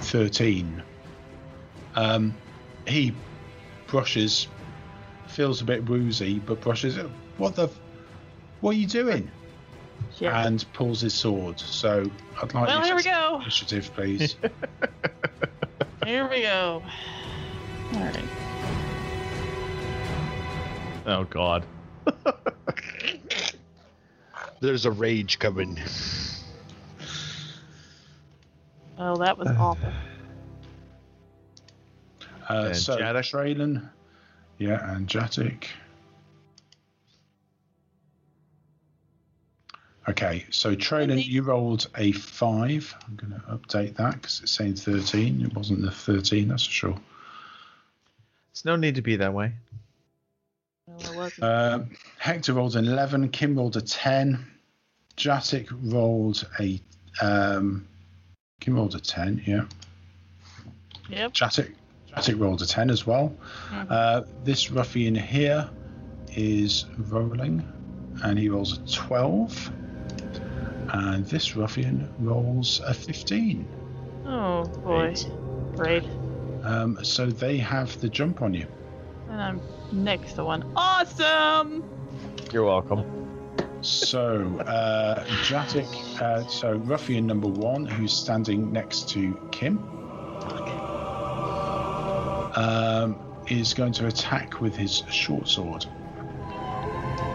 [0.03, 0.83] Thirteen.
[1.95, 2.35] Um,
[2.87, 3.15] he
[3.87, 4.49] brushes,
[5.29, 6.99] feels a bit woozy, but brushes.
[7.37, 7.71] What the?
[8.61, 9.31] What are you doing?
[10.19, 10.33] Shit.
[10.33, 11.61] And pulls his sword.
[11.61, 12.11] So
[12.43, 13.41] I'd like well, here we to go.
[13.41, 14.37] initiative, please.
[16.05, 16.83] Here we go.
[17.93, 18.29] All right.
[21.07, 21.65] Oh, God.
[24.61, 25.79] There's a rage coming.
[28.99, 29.93] Oh, that was awful.
[32.49, 33.31] Uh, And so Jadek?
[33.31, 33.89] Traylon,
[34.59, 35.65] yeah, and Jatic.
[40.09, 42.95] Okay, so Traylon, you rolled a five.
[43.07, 45.43] I'm going to update that because it's saying 13.
[45.45, 46.97] It wasn't the 13, that's for sure.
[48.61, 49.53] There's no need to be that way.
[50.87, 51.31] Well.
[51.41, 51.79] Uh,
[52.19, 53.31] Hector rolled an 11.
[53.31, 54.47] Kim rolled a 10.
[55.17, 56.79] Jatic rolled a.
[57.23, 57.87] Um,
[58.61, 59.65] Kim rolled a 10, yeah.
[61.09, 61.33] yep.
[61.33, 61.73] Jatic,
[62.11, 63.35] Jatic rolled a 10 as well.
[63.71, 63.87] Mhm.
[63.89, 65.71] Uh, this ruffian here
[66.37, 67.67] is rolling,
[68.23, 69.71] and he rolls a 12.
[70.93, 73.67] And this ruffian rolls a 15.
[74.27, 75.15] Oh boy.
[75.77, 76.05] Great.
[76.63, 78.67] Um, so they have the jump on you.
[79.29, 79.61] And I'm
[79.93, 80.65] next to one.
[80.77, 81.85] Awesome.
[82.53, 83.05] You're welcome.
[83.83, 89.79] So, uh, Jatic, uh, so ruffian number one, who's standing next to Kim,
[92.57, 95.87] um, is going to attack with his short sword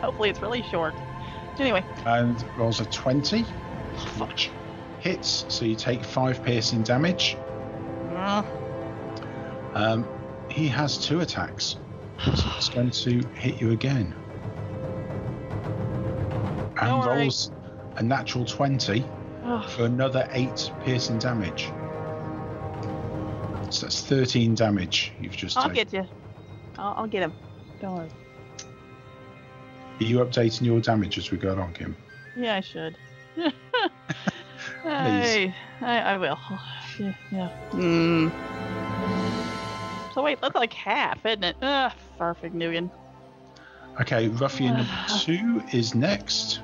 [0.05, 0.93] Hopefully it's really short.
[1.59, 1.83] Anyway.
[2.05, 3.43] and rolls a 20.
[4.17, 4.39] Fuck.
[4.99, 7.37] Hits, so you take five piercing damage.
[8.13, 8.43] Uh,
[9.75, 10.07] Um,
[10.49, 11.77] he has two attacks,
[12.23, 14.15] so it's going to hit you again.
[16.77, 17.51] And Don't rolls
[17.97, 19.05] a natural 20
[19.43, 21.71] oh, for another eight piercing damage.
[23.69, 25.75] So that's 13 damage you've just I'll taken.
[25.75, 26.07] get you.
[26.77, 27.33] I'll, I'll get him.
[27.81, 28.09] Don't worry.
[29.99, 31.95] Are you updating your damage as we go along, Kim?
[32.37, 32.97] Yeah, I should.
[34.85, 36.39] I, I, I will.
[36.97, 37.13] Yeah.
[37.29, 37.49] yeah.
[37.71, 38.31] Mm.
[40.15, 41.57] So wait, that's like half, isn't it?
[41.61, 42.89] Ugh, Farfig Nugan.
[43.99, 44.89] Okay, Ruffian number
[45.19, 46.61] two is next.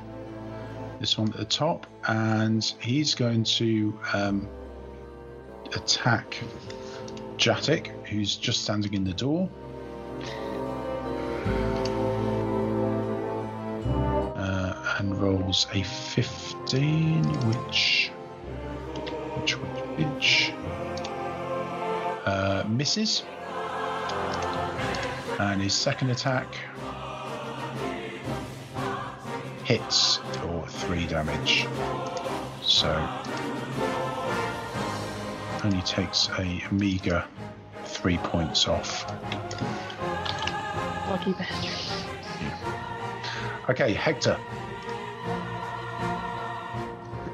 [1.02, 4.48] This one at the top, and he's going to um,
[5.76, 6.42] attack
[7.36, 9.50] Jatic, who's just standing in the door.
[14.38, 18.12] Uh, and rolls a 15, which.
[19.36, 20.54] Which, which, which.
[22.26, 23.24] Uh, misses.
[25.40, 26.48] And his second attack
[29.64, 31.68] hits for three damage.
[32.62, 32.90] So
[35.64, 37.24] only takes a meager
[37.86, 39.06] three points off.
[41.10, 41.92] Lucky bastard.
[43.70, 44.38] Okay, Hector.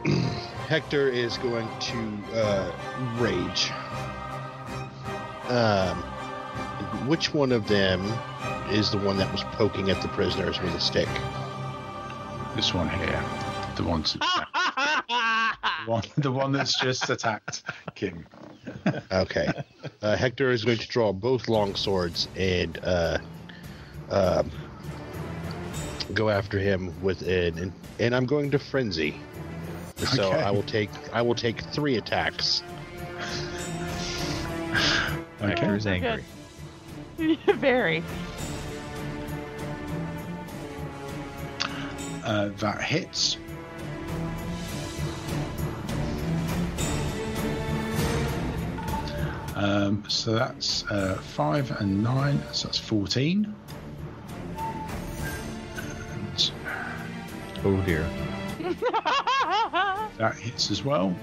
[0.68, 2.72] Hector is going to uh,
[3.18, 3.72] rage.
[5.48, 6.04] Um,
[7.08, 8.02] which one of them
[8.72, 11.08] is the one that was poking at the prisoners with a stick?
[12.56, 13.24] This one here.
[13.76, 14.20] The one to
[15.86, 17.64] one, the one that's just attacked
[17.96, 18.26] Kim.
[19.12, 19.48] Okay.
[20.02, 23.20] Uh, Hector is going to draw both long swords and uh,
[24.10, 24.52] um,
[26.14, 29.16] go after him with an, and, and I'm going to frenzy.
[29.98, 30.42] So Okay.
[30.42, 32.62] I will take I will take three attacks.
[35.40, 35.76] Hector Okay.
[35.76, 36.24] is angry.
[37.48, 38.04] Very.
[42.24, 43.38] Uh, that hits.
[49.56, 53.56] Um, so that's uh, five and nine, so that's fourteen.
[54.60, 56.52] And
[57.64, 58.08] Oh dear.
[60.20, 61.16] that hits as well.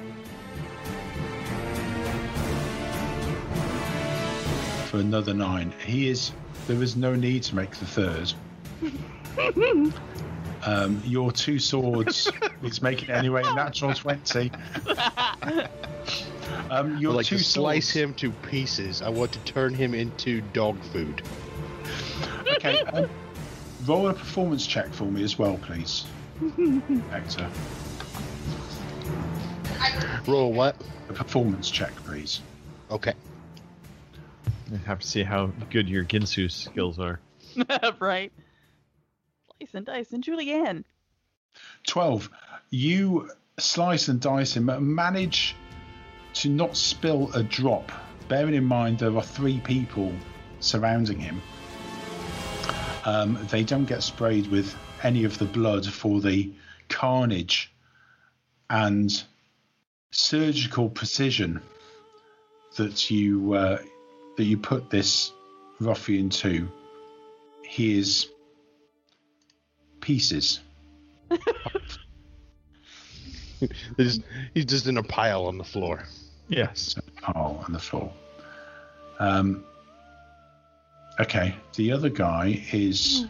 [4.94, 5.72] For another nine.
[5.84, 6.30] He is.
[6.68, 8.32] There is no need to make the third.
[10.66, 12.30] Um, your two swords
[12.62, 14.52] is making it anyway a natural twenty.
[16.70, 17.96] Um, I your would like two to slice swords.
[17.96, 19.02] him to pieces.
[19.02, 21.22] I want to turn him into dog food.
[22.52, 22.80] Okay.
[22.82, 23.10] Um,
[23.86, 26.06] roll a performance check for me as well, please,
[27.10, 27.50] Hector.
[30.26, 30.76] Roll what?
[31.08, 32.40] A performance check, please.
[32.90, 33.14] Okay.
[34.72, 37.20] I have to see how good your Ginsu skills are.
[38.00, 38.32] right.
[39.58, 40.84] Slice and dice and julienne.
[41.86, 42.30] 12.
[42.70, 45.54] You slice and dice him, but manage
[46.34, 47.92] to not spill a drop,
[48.28, 50.12] bearing in mind there are three people
[50.60, 51.40] surrounding him.
[53.04, 56.50] Um, they don't get sprayed with any of the blood for the
[56.88, 57.72] carnage
[58.70, 59.22] and
[60.10, 61.60] surgical precision
[62.76, 63.78] that you uh,
[64.36, 65.32] that you put this
[65.80, 66.68] ruffian to.
[67.64, 68.28] He is
[70.00, 70.60] pieces.
[73.96, 74.20] He's,
[74.52, 76.04] he's just in a pile on the floor.
[76.48, 76.96] Yes.
[77.22, 78.12] pile on the floor.
[79.18, 79.64] Um,
[81.20, 83.26] okay, the other guy is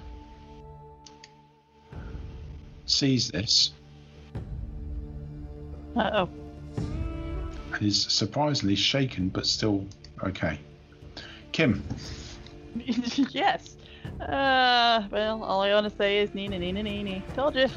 [2.87, 3.73] sees this
[5.97, 6.29] Uh oh.
[7.73, 9.87] and is surprisingly shaken, but still
[10.23, 10.59] okay.
[11.55, 11.85] Kim,
[13.31, 13.77] yes.
[14.21, 17.23] Uh, well, all I want to say is Nina, Nina, Nina.
[17.37, 17.69] Told you.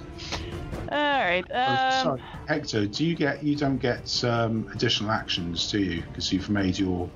[0.91, 1.45] All right.
[1.51, 6.01] oh, Um, sorry, Hector, do you get you don't get um, additional actions, do you?
[6.01, 7.07] Because you've made your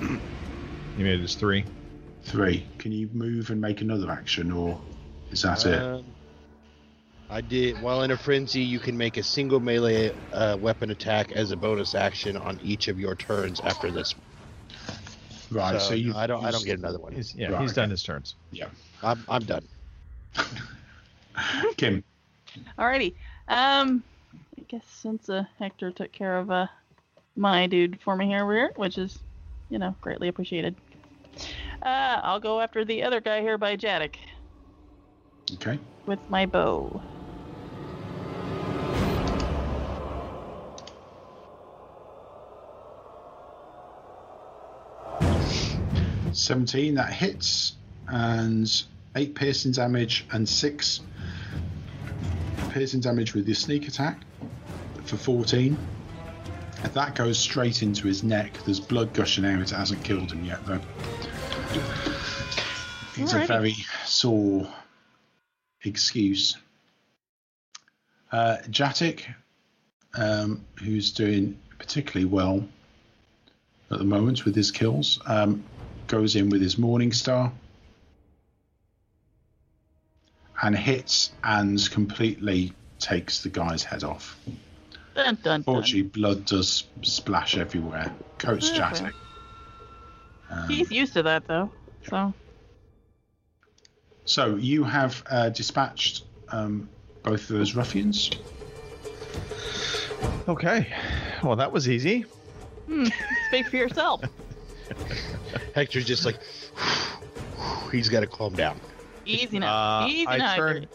[0.00, 0.18] You
[0.98, 1.64] made it three.
[2.24, 2.66] three.
[2.78, 4.80] Can you move and make another action, or
[5.30, 5.84] is that it?
[5.84, 6.04] Um,
[7.30, 7.80] I did.
[7.80, 11.56] While in a frenzy, you can make a single melee uh, weapon attack as a
[11.56, 14.16] bonus action on each of your turns after this.
[15.52, 15.80] Right.
[15.80, 16.44] So, so you I don't.
[16.44, 17.12] I don't get another one.
[17.12, 17.82] He's, yeah, Right, he's okay.
[17.82, 18.34] done his turns.
[18.50, 18.66] Yeah.
[19.02, 19.24] I'm.
[19.28, 19.66] I'm done.
[21.76, 22.02] Kim.
[22.78, 23.14] Alrighty.
[23.48, 24.02] Um,
[24.58, 26.66] I guess since uh, Hector took care of uh
[27.36, 29.18] my dude for me here, we're which is,
[29.70, 30.74] you know, greatly appreciated.
[31.82, 34.16] Uh, I'll go after the other guy here by Jadek
[35.54, 35.78] Okay.
[36.06, 37.00] with my bow.
[46.52, 46.96] Seventeen.
[46.96, 47.76] That hits,
[48.08, 48.70] and
[49.16, 51.00] eight piercing damage and six
[52.68, 54.20] piercing damage with your sneak attack
[55.04, 55.78] for 14.
[56.92, 58.52] That goes straight into his neck.
[58.66, 59.62] There's blood gushing out.
[59.62, 60.80] It hasn't killed him yet, though.
[63.16, 63.74] It's a very
[64.04, 64.68] sore
[65.84, 66.58] excuse.
[68.30, 69.22] Uh, Jatic,
[70.18, 72.62] um, who's doing particularly well
[73.90, 75.64] at the moment with his kills, um,
[76.12, 77.50] goes in with his Morning Star
[80.62, 84.38] and hits and completely takes the guy's head off.
[85.14, 85.62] Dun dun dun.
[85.62, 88.12] Fortunately, blood does splash everywhere.
[88.36, 88.78] Coach Okay.
[88.78, 89.12] Jatic.
[90.50, 91.70] Um, He's used to that though.
[92.06, 92.34] So
[94.26, 96.90] so you have uh, dispatched um,
[97.22, 98.30] both of those ruffians.
[100.46, 100.94] Okay.
[101.42, 102.26] Well, that was easy.
[102.86, 103.06] hmm,
[103.48, 104.22] speak for yourself.
[105.74, 106.38] Hector's just like.
[107.90, 108.80] He's got to calm down.
[109.26, 110.02] Easy now.
[110.02, 110.56] Uh, Easy I now.
[110.56, 110.88] turn.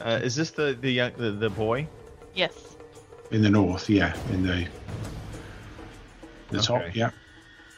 [0.00, 1.86] Uh, is this the the young the, the boy?
[2.34, 2.76] Yes.
[3.30, 4.66] In the north, yeah, in the
[6.50, 7.10] the top, yeah.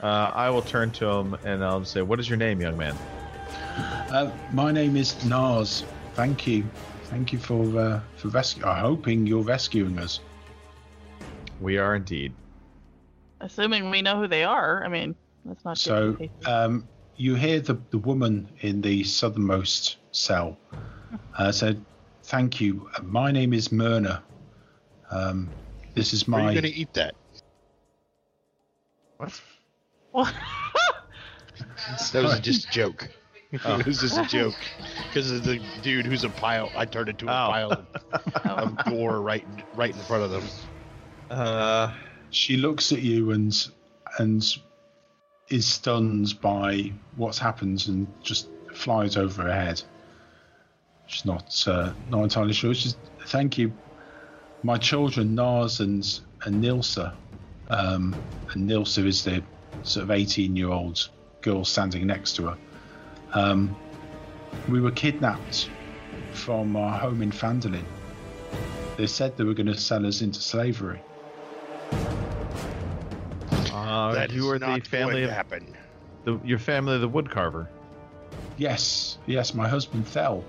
[0.01, 2.97] Uh, I will turn to him and I'll say, "What is your name, young man?"
[4.11, 5.85] Uh, my name is Nars.
[6.15, 6.65] Thank you,
[7.05, 8.65] thank you for uh, for rescue.
[8.65, 10.21] I'm hoping you're rescuing us.
[11.61, 12.33] We are indeed.
[13.41, 14.85] Assuming we know who they are.
[14.85, 15.15] I mean,
[15.45, 15.79] let's not.
[15.79, 16.49] So impatient.
[16.49, 20.59] um, you hear the the woman in the southernmost cell
[21.39, 21.85] uh, said,
[22.25, 22.89] "Thank you.
[23.03, 24.23] My name is Mirna.
[25.11, 25.49] Um,
[25.95, 26.51] this is my." Are my.
[26.53, 27.15] you gonna eat that?
[29.17, 29.41] What?
[30.13, 30.35] What?
[32.13, 33.09] That was just a joke.
[33.65, 33.79] Oh.
[33.79, 34.55] it was just a joke
[35.09, 36.71] because of the dude who's a pile.
[36.77, 37.51] I turned into a Oh.
[37.51, 37.87] pile of,
[38.47, 40.45] of gore right, right in front of them.
[41.31, 41.93] Uh,
[42.31, 43.55] She looks at you and
[44.19, 44.43] and
[45.51, 49.83] is stunned by what's happened and just flies over her head.
[51.07, 52.73] She's not uh, not entirely sure.
[52.73, 52.97] She's
[53.27, 53.73] thank you.
[54.63, 57.13] My children, Nars and and Nilsa,
[57.69, 58.17] um,
[58.53, 59.43] and Nilsa is the
[59.83, 61.09] sort of eighteen year old
[61.43, 62.59] girl standing next to her.
[63.33, 63.77] Um,
[64.69, 65.71] we were kidnapped
[66.33, 67.85] from our home in Phandalin.
[68.97, 71.01] They said they were going to sell us into slavery.
[74.09, 75.75] Uh, That you is are the not family going of to happen.
[76.25, 77.67] the, your family of the woodcarver.
[78.57, 80.45] Yes, yes, my husband fell.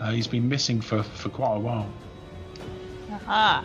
[0.00, 1.90] Uh, he's been missing for, for quite a while.
[3.12, 3.64] Aha.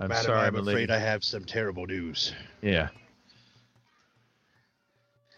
[0.00, 0.92] I'm Madam, sorry, I'm my afraid lady.
[0.92, 2.32] I have some terrible news.
[2.62, 2.88] Yeah.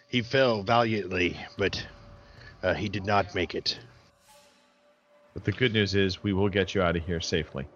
[0.08, 1.84] He fell valiantly, but
[2.62, 3.78] uh, he did not make it.
[5.34, 7.66] But the good news is we will get you out of here safely.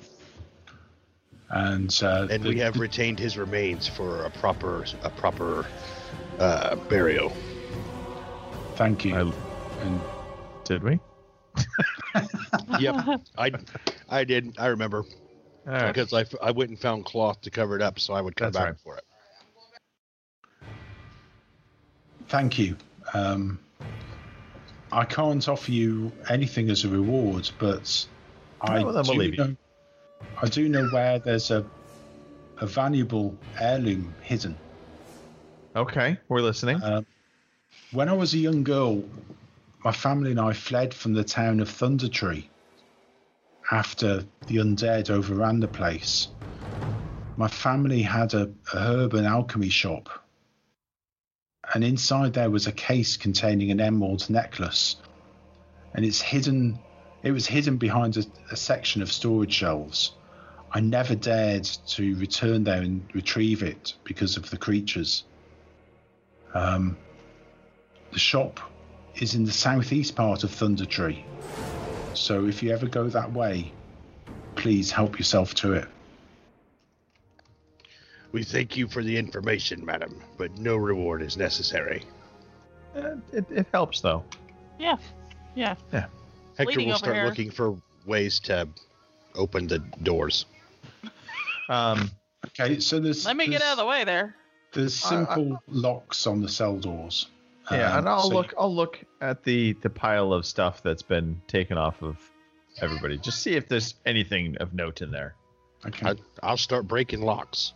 [1.51, 5.67] And, uh, And the- we have retained his remains for a proper a proper
[6.39, 7.33] uh, burial.
[8.77, 9.15] thank you.
[9.15, 10.01] I, and
[10.65, 11.01] did we?
[12.79, 12.95] Yep,
[13.37, 13.53] I
[14.09, 14.55] I did.
[14.59, 15.05] I remember
[15.67, 15.93] All right.
[15.93, 18.57] because I went and found cloth to cover it up, so I would come That's
[18.57, 18.79] back right.
[18.83, 19.05] for it.
[22.29, 22.77] thank you.
[23.13, 23.59] Um,
[24.93, 28.07] I can't offer you anything as a reward, but
[28.61, 29.45] I well, then we'll do leave you.
[29.45, 29.57] know.
[30.43, 31.67] I do know where there's a
[32.61, 34.57] a valuable heirloom hidden.
[35.75, 36.83] Okay, we're listening.
[36.83, 37.07] Um,
[37.93, 39.09] when I was a young girl,
[39.85, 42.51] my family and I fled from the town of Thundertree
[43.71, 46.29] after the undead overran the place.
[47.37, 50.11] My family had a, a herb and alchemy shop,
[51.73, 54.97] and inside there was a case containing an emerald necklace,
[55.95, 56.79] and it's hidden.
[57.23, 60.13] It was hidden behind a, a section of storage shelves.
[60.73, 65.25] I never dared to return there and retrieve it because of the creatures.
[66.55, 66.97] Um,
[68.13, 68.61] the shop
[69.17, 71.23] is in the southeast part of Thundertree.
[72.15, 73.73] So if you ever go that way,
[74.55, 75.89] please help yourself to it.
[78.33, 82.05] We thank you for the information, madam, but no reward is necessary.
[82.95, 84.25] Uh, it, it helps though.
[84.79, 84.97] Yeah.
[85.55, 85.75] Yeah.
[85.93, 86.07] Yeah.
[86.61, 87.25] Hector Bleeding will start here.
[87.25, 88.69] looking for ways to
[89.35, 90.45] open the doors.
[91.69, 92.11] Um,
[92.47, 94.35] Okay, so there's Let me get out of the way there.
[94.73, 97.27] there's I- I- simple locks on the cell doors.
[97.71, 98.55] yeah, Um, and I'll so look.
[98.59, 102.17] I'll look at the the pile of stuff that's been taken off of
[102.81, 103.19] everybody.
[103.19, 105.35] Just see if there's anything of note in there.
[105.87, 106.09] Okay.
[106.11, 107.75] I, I'll start breaking locks.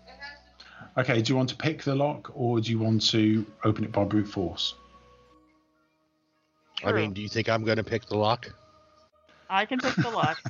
[0.97, 1.20] okay.
[1.22, 4.05] Do you want to pick the lock or do you want to open it by
[4.05, 4.74] brute force?
[6.82, 8.51] I mean, do you think I'm going to pick the lock?
[9.55, 10.40] I can pick the lock.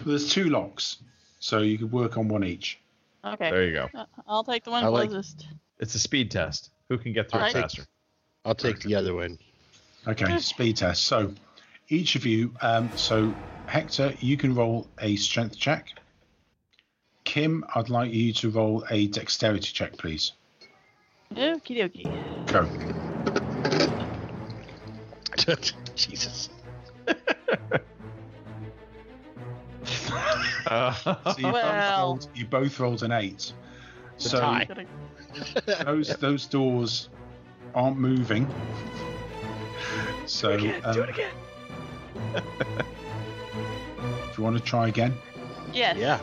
[0.04, 0.96] There's two locks,
[1.38, 2.80] so you could work on one each.
[3.24, 3.50] Okay.
[3.50, 3.88] There you go.
[3.94, 5.46] Uh, I'll take the one I like- closest.
[5.78, 6.70] It's a speed test.
[6.88, 7.62] Who can get through it Alright.
[7.62, 7.84] faster?
[8.44, 9.38] I'll take the other one.
[10.08, 11.04] Okay, speed test.
[11.04, 11.32] So
[11.88, 13.32] each of you, um, so
[13.66, 15.92] Hector, you can roll a strength check.
[17.22, 20.32] Kim, I'd like you to roll a dexterity check, please.
[21.32, 22.06] Okie dokie.
[22.50, 22.66] Go.
[25.94, 26.48] Jesus.
[30.66, 32.06] Uh, So you, both, Well.
[32.06, 33.52] rolled, you both rolled an eight.
[34.18, 34.64] So tie.
[34.64, 37.08] Gotta- those those doors
[37.74, 38.46] aren't moving.
[40.26, 41.32] So do um, it again.
[42.34, 42.44] if
[44.38, 45.14] you want to try again,
[45.72, 45.96] Yes.
[45.96, 46.18] Yeah.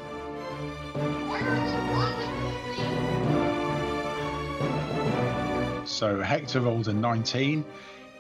[5.85, 7.63] So Hector rolled a 19,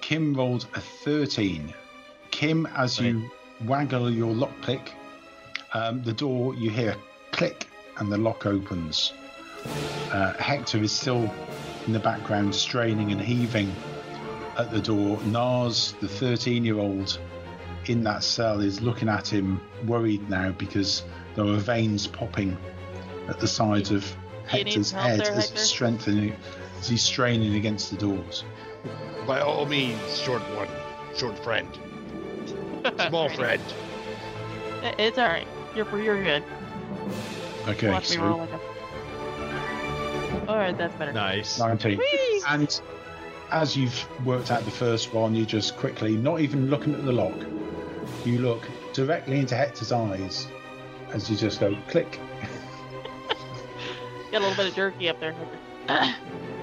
[0.01, 1.73] Kim rolled a 13.
[2.35, 3.31] Kim, as you
[3.63, 4.89] waggle your lockpick,
[5.73, 6.93] um, the door you hear
[7.31, 7.65] click
[7.95, 9.13] and the lock opens.
[10.11, 11.33] Uh, Hector is still
[11.87, 13.73] in the background, straining and heaving
[14.57, 15.17] at the door.
[15.23, 17.17] Nars, the 13 year old
[17.85, 21.03] in that cell, is looking at him, worried now because
[21.35, 22.57] there are veins popping
[23.29, 24.13] at the sides of
[24.45, 25.53] Hector's head there, as Hector?
[25.53, 26.35] it's strengthening,
[26.79, 28.43] as he's straining against the doors.
[29.25, 30.67] By all means, short one.
[31.15, 31.69] Short friend.
[32.97, 33.61] Small friend.
[34.83, 35.47] It- It's all right.
[35.75, 36.43] You're you're good.
[37.67, 38.59] Okay, Watch me roll like a.
[40.47, 41.11] All right, that's better.
[41.11, 41.57] Nice.
[41.59, 41.97] 19.
[41.97, 42.41] Whee!
[42.47, 42.79] And
[43.51, 47.11] as you've worked out the first one, you just quickly, not even looking at the
[47.11, 47.33] lock,
[48.23, 48.61] you look
[48.93, 50.47] directly into Hector's eyes
[51.13, 52.19] as you just go click,
[54.31, 55.33] Get a little bit of jerky up there.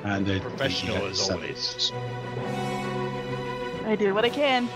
[0.05, 1.91] and the Professional as always.
[3.87, 4.69] I do what I can.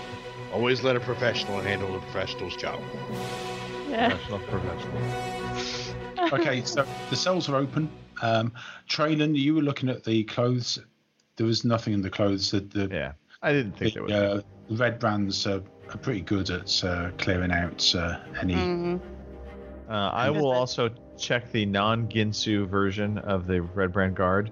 [0.51, 2.81] Always let a professional handle a professional's job.
[3.89, 4.09] Yeah.
[4.09, 6.33] Professional, professional.
[6.33, 7.89] okay, so the cells are open.
[8.21, 8.53] Um,
[8.89, 10.79] Traylon, you were looking at the clothes.
[11.35, 12.51] There was nothing in the clothes.
[12.51, 14.11] The, the, Yeah, I didn't think there was.
[14.11, 14.41] the, uh,
[14.71, 18.53] red brands are, are pretty good at uh, clearing out uh, any.
[18.55, 18.97] hmm
[19.89, 24.51] Uh, I will also check the non-Ginsu version of the Red Brand Guard,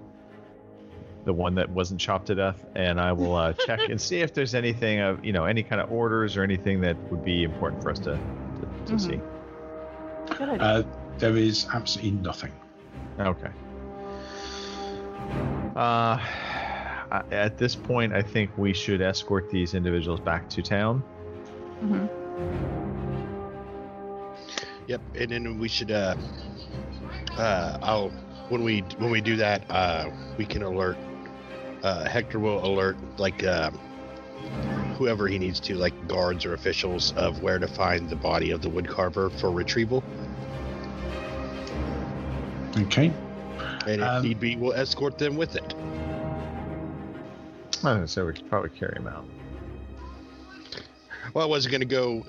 [1.26, 4.32] the one that wasn't chopped to death, and I will uh, check and see if
[4.32, 7.82] there's anything of you know any kind of orders or anything that would be important
[7.82, 8.12] for us to
[8.60, 9.00] to, to Mhm.
[9.00, 9.20] see.
[10.38, 10.60] Good.
[10.62, 10.82] Uh,
[11.18, 12.52] there is absolutely nothing.
[13.18, 13.50] Okay.
[15.74, 16.18] Uh,
[17.30, 21.00] at this point, I think we should escort these individuals back to town.
[21.80, 22.06] hmm
[24.86, 25.90] Yep, and then we should.
[25.90, 26.14] Uh,
[27.36, 28.10] uh, I'll
[28.48, 30.08] when we when we do that, uh,
[30.38, 30.96] we can alert.
[31.86, 33.70] Uh, Hector will alert like uh,
[34.98, 38.60] whoever he needs to, like guards or officials, of where to find the body of
[38.60, 40.02] the woodcarver for retrieval.
[42.76, 43.12] Okay.
[43.86, 45.74] And if Um, need be, we'll escort them with it.
[47.84, 49.24] I don't know, we could probably carry him out.
[51.34, 52.26] Well, I wasn't gonna go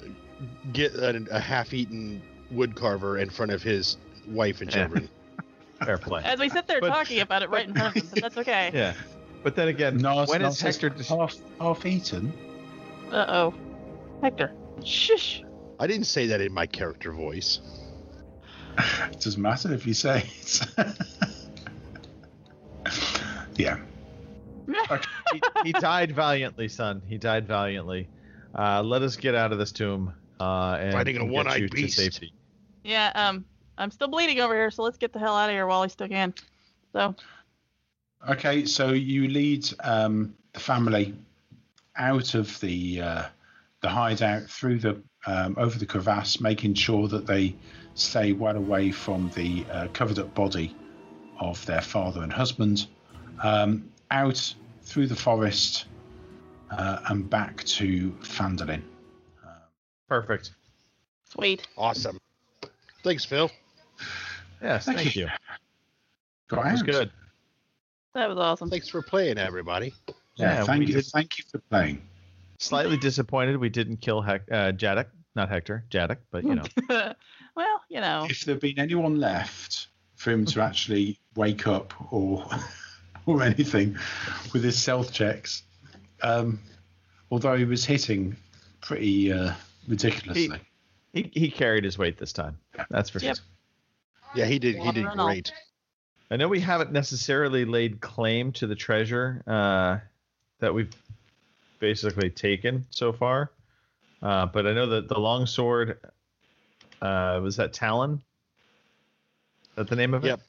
[0.71, 2.21] get a, a half-eaten
[2.53, 3.97] woodcarver in front of his
[4.27, 5.09] wife and children.
[5.83, 6.21] Fair play.
[6.23, 8.37] As we sit there But- talking about it right in front of him, but that's
[8.37, 8.69] okay.
[8.75, 8.93] Yeah,
[9.43, 10.89] but then again, No, when no, Hector?
[10.89, 12.31] dis- half half eaten?
[13.11, 13.53] Uh oh.
[14.21, 14.51] Hector.
[14.83, 15.43] Shush.
[15.79, 17.59] I didn't say that in my character voice.
[19.11, 20.61] It doesn't matter if you say it.
[23.57, 23.77] yeah.
[25.33, 27.01] he, he died valiantly, son.
[27.07, 28.07] He died valiantly.
[28.57, 31.69] Uh, let us get out of this tomb uh, and Fighting a get one-eyed you
[31.69, 31.97] to beast.
[31.97, 32.33] safety.
[32.83, 33.45] Yeah, um,
[33.77, 35.89] I'm still bleeding over here, so let's get the hell out of here while he
[35.89, 36.33] still can.
[36.93, 37.15] So,
[38.29, 41.13] Okay, so you lead um, the family
[41.95, 43.23] out of the uh,
[43.81, 47.55] the hideout through the um, over the crevasse, making sure that they
[47.95, 50.73] stay well away from the uh, covered up body
[51.39, 52.87] of their father and husband.
[53.43, 54.53] Um, out
[54.83, 55.85] through the forest
[56.71, 58.81] uh, and back to Phandalin.
[60.07, 60.51] Perfect.
[61.29, 61.67] sweet.
[61.77, 62.19] Awesome.
[63.03, 63.51] Thanks, Phil.
[64.61, 65.23] Yes, Thank thank, you.
[65.23, 65.29] you.
[66.49, 67.11] Got That was good.
[68.17, 68.71] That was awesome.
[68.71, 69.93] Thanks for playing, everybody.
[70.37, 70.95] Yeah, Yeah, thank you.
[70.95, 72.01] did- Thank you for playing.
[72.57, 75.05] Slightly disappointed we didn't kill Hec- uh, Jadok,
[75.35, 76.63] not Hector, Jadok, but you know.
[77.55, 78.25] well, you know.
[78.27, 82.43] if there'd been anyone left for him to actually wake up or
[83.27, 83.95] or anything
[84.51, 85.61] with his stealth checks,
[86.23, 86.59] um,
[87.29, 88.35] although he was hitting
[88.81, 89.53] pretty uh,
[89.87, 90.59] ridiculously.
[91.13, 92.57] He, he carried his weight this time.
[92.89, 93.35] That's for Yep.
[93.35, 93.45] sure.
[94.33, 94.77] Yeah, he did.
[94.77, 95.27] He did and all.
[95.27, 95.53] great.
[96.29, 99.99] I know we haven't necessarily laid claim to the treasure uh,
[100.59, 100.93] that we've
[101.79, 103.51] basically taken so far,
[104.21, 105.99] uh, but I know that the longsword
[107.01, 108.21] uh, was that Talon.
[109.61, 110.27] Is that the name of it?
[110.27, 110.41] Yep.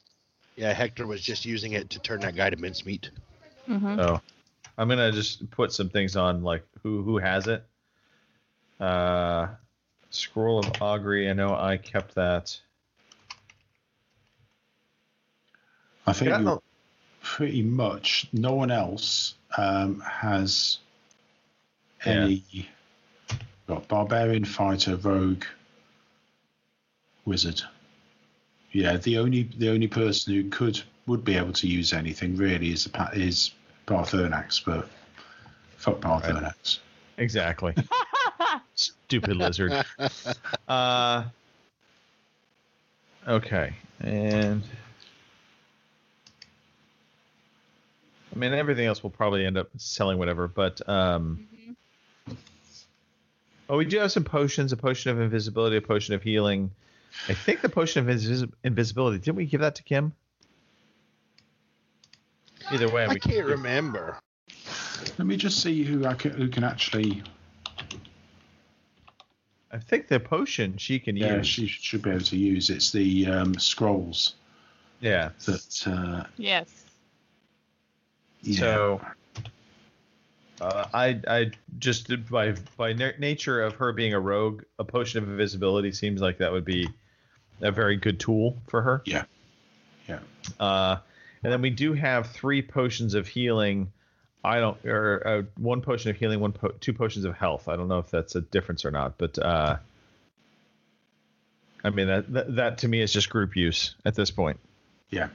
[0.57, 3.11] Yeah, Hector was just using it to turn that guy to mincemeat.
[3.65, 4.19] hmm Oh,
[4.77, 7.63] I'm gonna just put some things on like who who has it.
[8.79, 9.47] Uh,
[10.09, 11.29] scroll of augury.
[11.29, 12.59] I know I kept that.
[16.09, 16.61] I think Yeah, you're
[17.21, 20.79] pretty much no one else um, has
[22.05, 22.11] Yeah.
[22.13, 22.69] any
[23.67, 25.43] got barbarian fighter rogue
[27.25, 27.61] wizard
[28.71, 32.71] yeah the only the only person who could would be able to use anything really
[32.71, 33.51] is the is
[33.85, 34.89] Barthernax but
[35.77, 36.79] fuck Barthernax
[37.19, 37.75] Exactly.
[38.75, 39.73] Stupid lizard.
[40.69, 41.25] Uh,
[43.27, 44.63] okay, and
[48.33, 51.47] I mean everything else will probably end up selling whatever, but um,
[53.69, 56.71] oh, we do have some potions: a potion of invisibility, a potion of healing.
[57.27, 59.17] I think the potion of invis- invisibility.
[59.17, 60.13] Didn't we give that to Kim?
[62.71, 64.19] Either way, I we can't remember.
[65.17, 67.23] let me just see who I can, who can actually
[69.71, 71.57] I think the potion she can yeah use.
[71.57, 74.35] Yeah, she should be able to use it's the um, scrolls
[74.99, 75.29] yeah.
[75.45, 76.85] that uh, yes.
[78.41, 78.59] Yeah.
[78.59, 79.01] So
[80.61, 85.23] uh, I I just by by na- nature of her being a rogue, a potion
[85.23, 86.89] of invisibility seems like that would be
[87.61, 89.01] a very good tool for her.
[89.05, 89.25] Yeah.
[90.07, 90.19] Yeah.
[90.59, 90.97] Uh,
[91.43, 93.91] and then we do have three potions of healing
[94.43, 97.67] I don't, or uh, one potion of healing, one po- two potions of health.
[97.67, 99.77] I don't know if that's a difference or not, but uh,
[101.83, 104.59] I mean that, that that to me is just group use at this point.
[105.09, 105.29] Yeah.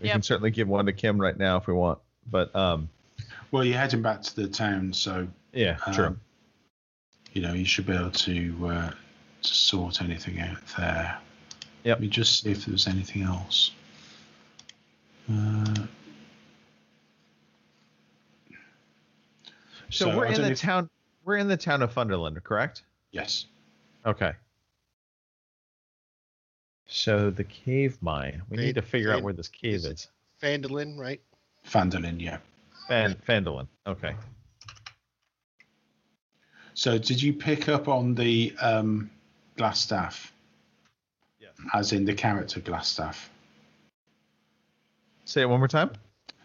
[0.00, 0.12] We Yep.
[0.14, 1.98] can certainly give one to Kim right now if we want,
[2.30, 2.88] but um,
[3.50, 6.06] Well, you're heading back to the town, so yeah, true.
[6.06, 6.20] um,
[7.32, 8.90] you know you should be able to uh,
[9.42, 11.18] to sort anything out there.
[11.84, 11.96] Yep.
[11.96, 13.72] Let me just see if there's anything else.
[15.30, 15.74] Uh,
[19.90, 20.88] So, so we're in the if- town.
[21.24, 22.82] We're in the town of Funderland, correct?
[23.12, 23.46] yes.
[24.06, 24.32] Okay.
[26.86, 28.42] So the cave mine.
[28.48, 30.08] We need to figure out where this cave is it- is.
[30.42, 31.20] Phandalin, right?
[31.68, 32.38] Phandalin, yeah.
[32.88, 33.68] Fan, Phandalin.
[33.86, 34.14] Okay.
[36.74, 39.10] So did you pick up on the um,
[39.56, 40.30] Glasstaff?
[41.40, 41.52] Yes.
[41.72, 43.28] As in the character Glasstaff.
[45.24, 45.90] Say it one more time.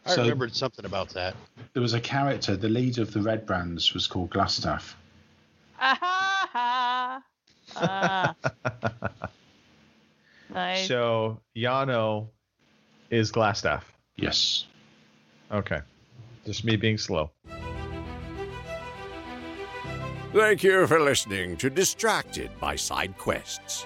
[0.05, 1.35] I So- remembered something about that.
[1.73, 4.93] There was a character, the leader of the Red Brands was called Glasstaff.
[5.79, 5.97] Ah,
[6.51, 7.23] ha,
[7.75, 8.35] ha.
[8.75, 9.19] Ah.
[10.53, 10.87] nice.
[10.87, 12.29] So Iarno
[13.11, 13.83] is Glasstaff.
[14.15, 14.65] Yes.
[15.51, 15.81] Okay.
[16.45, 17.29] Just me being slow.
[20.33, 23.85] Thank you for listening to Distracted by Side Quests.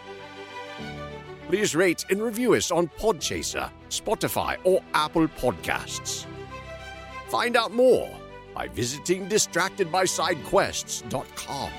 [1.48, 6.26] Please rate and review us on Podchaser, Spotify, or Apple Podcasts.
[7.28, 8.10] Find out more
[8.54, 11.70] by visiting distractedbysidequests.com.